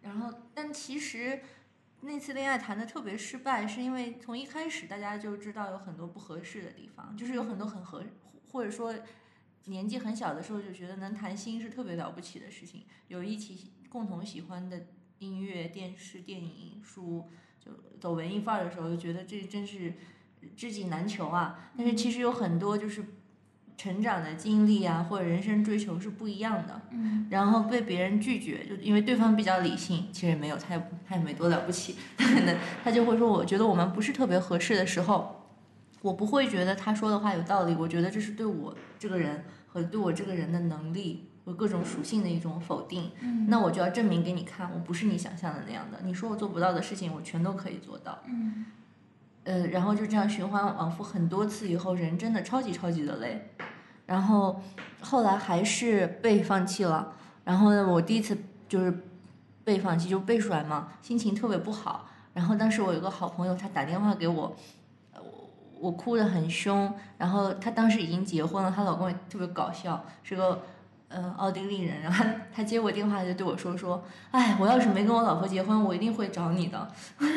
[0.03, 1.41] 然后，但其实
[2.01, 8.05] 那次恋爱谈的特别失败，是因为从一开始大家就知道有很多不合适的地方，就是有很多很合，
[8.53, 8.95] 或者说
[9.65, 14.87] 年纪很小的时候就觉得能谈心是特别了不起的事情，有一起共同喜欢的
[15.19, 17.29] 音乐、电视、电影、书，
[17.63, 17.71] 就
[18.01, 19.93] 走文艺范儿的时候，就觉得这真是
[20.57, 21.71] 知己难求啊。
[21.77, 23.05] 但是其实有很多就是
[23.77, 26.81] 成长的经历啊，或者人生追求是不一样的。
[26.93, 35.47] 嗯然后被别人拒绝，就因为对方比较理性，其实也没有，他也他也没多了不起，他 可能他就会说，我觉得我们不是特别合适的时候，
[36.03, 48.67] 我不会觉得他说的话有道理，我觉得这是对我这个人和对我这个人的能力和各种属性的一种否定，嗯那我就要证明给你看，我不是你想象的那样的，你说我做不到的事情，我全都可以做到，嗯
[49.45, 53.51] 呃，然后就这样循环往复很多次以后，人真的超级超级的累，
[54.07, 54.61] 然后
[55.01, 57.15] 后来还是被放弃了。
[57.43, 58.37] 然后呢，我第一次
[58.69, 59.03] 就是
[59.65, 62.07] 被放弃，就被甩嘛，心情特别不好。
[62.35, 64.55] 然后当时我有个好朋友，他打电话给我
[65.81, 66.93] 我哭得很凶。
[67.17, 70.63] 然后她当时已经结婚了，她老公也特别搞笑，是个
[71.11, 72.01] 呃奥地利人。
[72.01, 76.91] 然后他接我电话就对我说说，哎，我要是没跟我老婆结婚，我一定会找你的。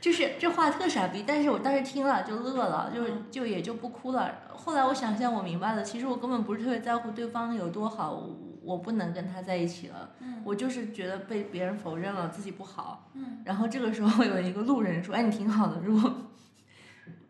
[0.00, 4.32] 就是这话特傻逼，但是我当时听了就乐了，就就也就不哭了。
[4.52, 13.10] 后来我想想，我明白了，其实我根本不是特别在乎对方有多好，我我不能跟他在一起了，嗯我就是觉得被别人否认了，自己不好。
[13.14, 16.12] 嗯然后这个时候有一个路人说：“哎，你挺好的，如果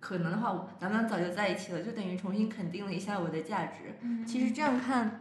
[0.00, 4.26] 可能的话，咱们早就在一起了，就等于重新肯定了一下我的价值。”嗯。
[4.26, 5.20] 其实这样看，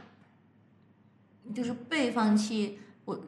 [1.54, 3.20] 就是被放弃，我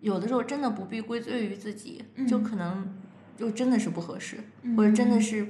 [0.00, 2.96] 有的时候真的不必归罪于自己，就嗯可能
[3.36, 4.76] 就真的是不合适，嗯。
[4.76, 5.46] 或者真的是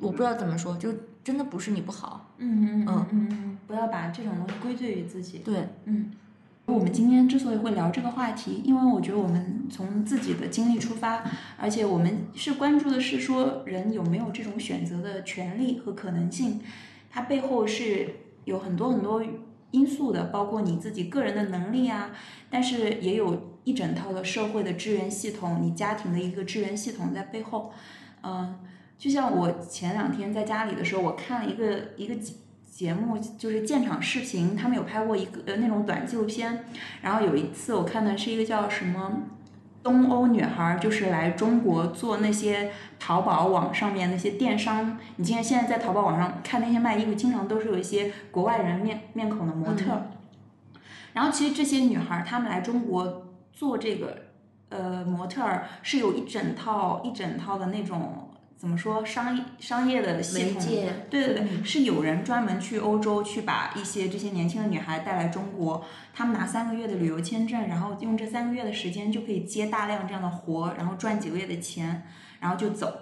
[0.00, 0.92] 我不知道怎么说，就
[1.22, 2.34] 真的不是你不好。
[2.38, 3.06] 嗯嗯嗯。
[3.12, 5.38] 嗯嗯，不要把这种东西归罪于自己。
[5.38, 6.12] 对，嗯，
[6.68, 11.24] 我们今天之所以会聊这个话题，因为我觉得我们从自己的经历出发，
[11.56, 16.60] 而且我们是关注的是说人有没有这种选择的权利和可能性，
[17.08, 19.24] 它背后是有很多很多
[19.70, 22.10] 因素的，包括你自己个人的能力啊，
[22.50, 27.72] 但是也有一整套的社会的支援系统，你家庭的一个支援系统在背后，
[28.20, 28.56] 嗯、
[28.98, 32.14] 就像我前两天在家里的时候，我看了一个一个
[32.78, 36.64] 节节目，就是现场视频，他们有拍过一个呃那种短纪录片。
[37.02, 39.24] 然后有一次我看的是一个叫什么
[39.82, 44.96] 东欧女孩儿，就是来中国做那些淘宝网上面那些电商。
[45.16, 50.12] 你现在现在在淘宝网上看那些卖衣服，经常都是有一些国外人面面孔的模特儿。
[51.14, 54.16] 然后其实这些女孩儿她们来中国做这个
[54.68, 58.27] 呃模特儿是有一整套一整套的那种
[58.58, 60.60] 怎么说商业商业的系统，
[61.08, 72.02] 对对对，是有人专门去欧洲去把一些这些年轻的女孩带来中国，他们拿三个月的旅游签证，然后用这三个月的时间就可以接大量这样的活，然后赚几个月的钱，
[72.40, 72.92] 然后就走。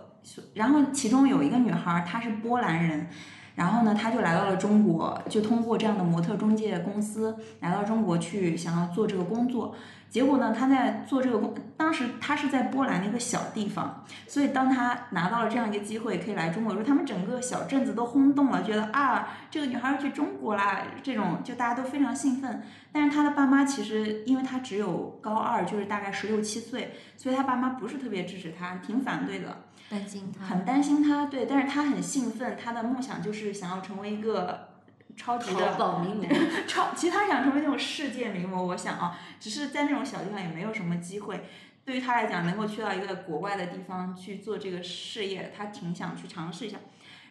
[0.53, 3.07] 然后其中有一个女孩，她是波兰人，
[3.55, 9.75] 然后呢，她就来到了中国，就通过这样的模特中介公司来到中国去想要做这个工作。
[10.09, 22.63] 结果呢，他在做这个工，当时他是在波兰的一个小地方，所以当他拿到了这样一个机会，可以来中国的时候，他们整个小镇子都轰动了，觉得啊，这个女孩要去中国啦，这种就大家都非常兴奋。
[22.93, 29.65] 但是他的爸妈其实，因为他只有高二，就是大概十六七岁，所以他爸妈不是特别支持他，挺反对的。
[29.91, 30.47] 担心他。
[30.47, 34.69] 很担心他，对，但是他很兴奋，他的梦想就是想要成为一个
[35.17, 36.29] 超级淘的宝名模，
[36.69, 41.47] 超，其实他想成为那种世界名模，我想啊，只是在那种小地方也没有什么机会。
[41.85, 46.77] 对于他来讲，能够去到一个国外的地方去做这个事业，他挺想去尝试一下。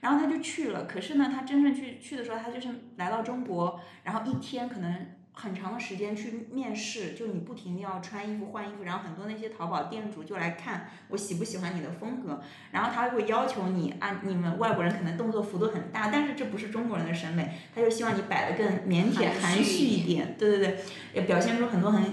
[0.01, 20.77] 然后他就去了，可是呢，他真正去去的时候，他就是来到中国，然后一天可能很长的时间去面试，就你不停的要穿衣服换衣服，然后很多那些淘宝店主就来看我喜不喜欢你的风格，然后他会要求你啊，你们外国人可能动作幅度很大，但是这不是中国人的审美，他就希望你摆得更腼腆含含蓄一点，对对对，
[21.13, 22.03] 也表现出很多很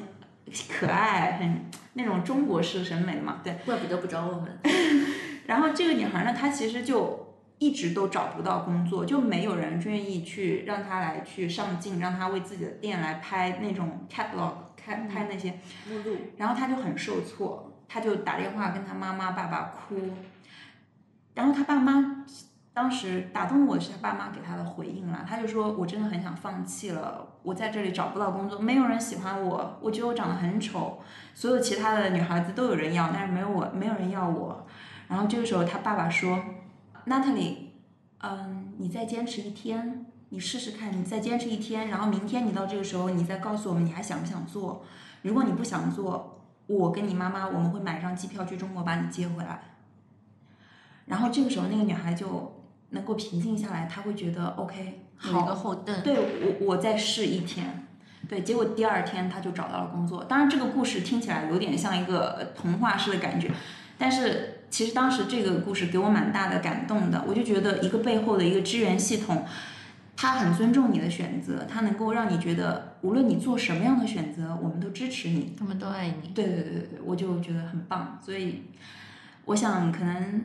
[0.68, 1.64] 可爱、很
[1.94, 3.54] 那种中国式审美嘛，对。
[3.64, 4.58] 怪不得不找我们。
[5.46, 7.21] 然后这个女孩呢，她其实就
[7.62, 15.52] 一直都找不到工作，就没有人愿意去让他来去上镜，让他为自己的店来拍那种 catalog，拍拍那些，
[15.88, 19.94] 目录，然后他就很受挫，他就打电话跟他妈妈、爸爸哭，
[21.34, 22.24] 然后他爸妈
[22.74, 31.00] 当时打动我的是他爸妈给他的回应啦，他就说我真的很想放弃了，我在这里找不到工作，没有人喜欢我，我觉得我长得很丑，
[31.32, 34.66] 所有其他的女孩子都有人要，但是没有我，没有人要我。
[35.06, 36.42] 然后这个时候，他爸爸说
[37.06, 37.56] ：“Natalie，
[38.18, 44.84] 嗯，你再坚持一天，你试试看，你再坚持一天，然后明天你到这个时候，你再告诉我们你还想不想做。
[45.22, 49.62] 如果你不想做，我跟你妈妈我们会买张机票去中国把你接回来。”
[51.06, 56.02] 然后这个时候，那个女孩就能够平静下来，她会觉得 OK，有一个好，后盾。
[56.02, 56.16] 对
[56.60, 57.88] 我，我再试一天。
[58.28, 60.22] 对，结果第二天她就找到了工作。
[60.22, 63.50] 当然，这个故事听起来有点像一个呃童话式的感觉，
[63.98, 67.22] 但是其实当时这个故事给我蛮大的感动的。
[67.28, 69.44] 我就觉得一个背后的一个支援系统，
[70.16, 75.54] 它很尊重你的选择，它能够让你觉得无论你做什么样的选择，我们都支持你。
[75.58, 76.30] 他们都爱你。
[76.34, 78.18] 对对对对对，我就觉得很棒。
[78.24, 78.62] 所以，
[79.44, 80.44] 我想可能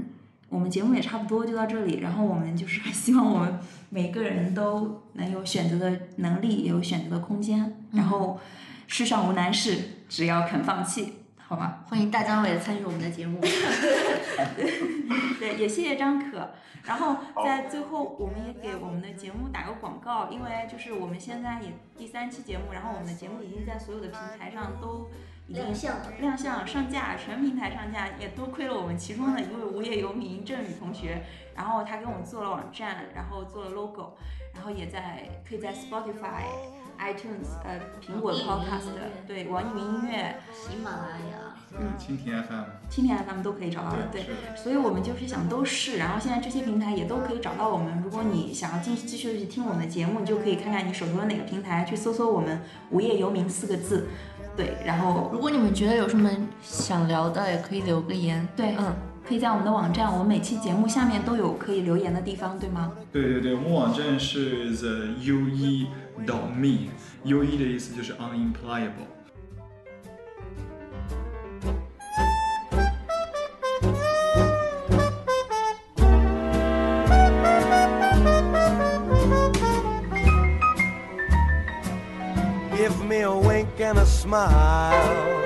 [0.50, 2.00] 我们节目也差不多就到这里。
[2.02, 3.58] 然后我们就是希望我们
[3.90, 7.78] 每个人都能有选择的能力，也有选择的空间。
[7.94, 8.38] 然后
[8.88, 9.78] 世上无难事，
[10.10, 11.14] 只要肯放弃，
[11.48, 11.82] 好吧？
[11.88, 13.40] 欢迎大张伟参与我们的节目。
[15.40, 16.52] 对，也谢谢张可。
[16.84, 25.08] 然后在最后，我们也给我们的节目打个广告，因为就是我们现在也第三期节目，然后我们的节目已经在所有的平台上都
[25.48, 31.24] 已经亮相了亮相上架，全平台上架，也多亏了我们其中的一位无业游民郑宇同学，
[31.56, 34.18] 然后他给我们做了网站，然后做了 logo，
[34.54, 36.44] 然后也在可以在 Spotify。
[37.00, 38.90] iTunes 呃苹果 Podcast，
[39.28, 44.08] 对网易云音乐、喜马拉雅，嗯蜻蜓 FM，蜻蜓 FM 都可以找到的。
[44.12, 44.26] 对，
[44.56, 48.02] 所以我们就是想都试，然后现在这些平台也都可以找到我们。
[48.04, 54.08] 如果你想要继继续去听我们的节目，你就可以看看你手头的哪个平台，去搜索我们“无业游民”四个字，
[54.56, 56.30] 对，然后如果你们觉得有什么
[56.62, 58.48] 想聊的，也可以留个言。
[58.56, 58.94] 对嗯，
[59.28, 62.94] 可以在我们的网站，我们每期节目下面都有可以留言的地方，对吗？
[63.12, 65.88] 对对对，我们网站是 the u e
[66.27, 69.07] dot me，u e 的意思就是 unemployable。
[82.77, 85.46] Give me a wink and a smile.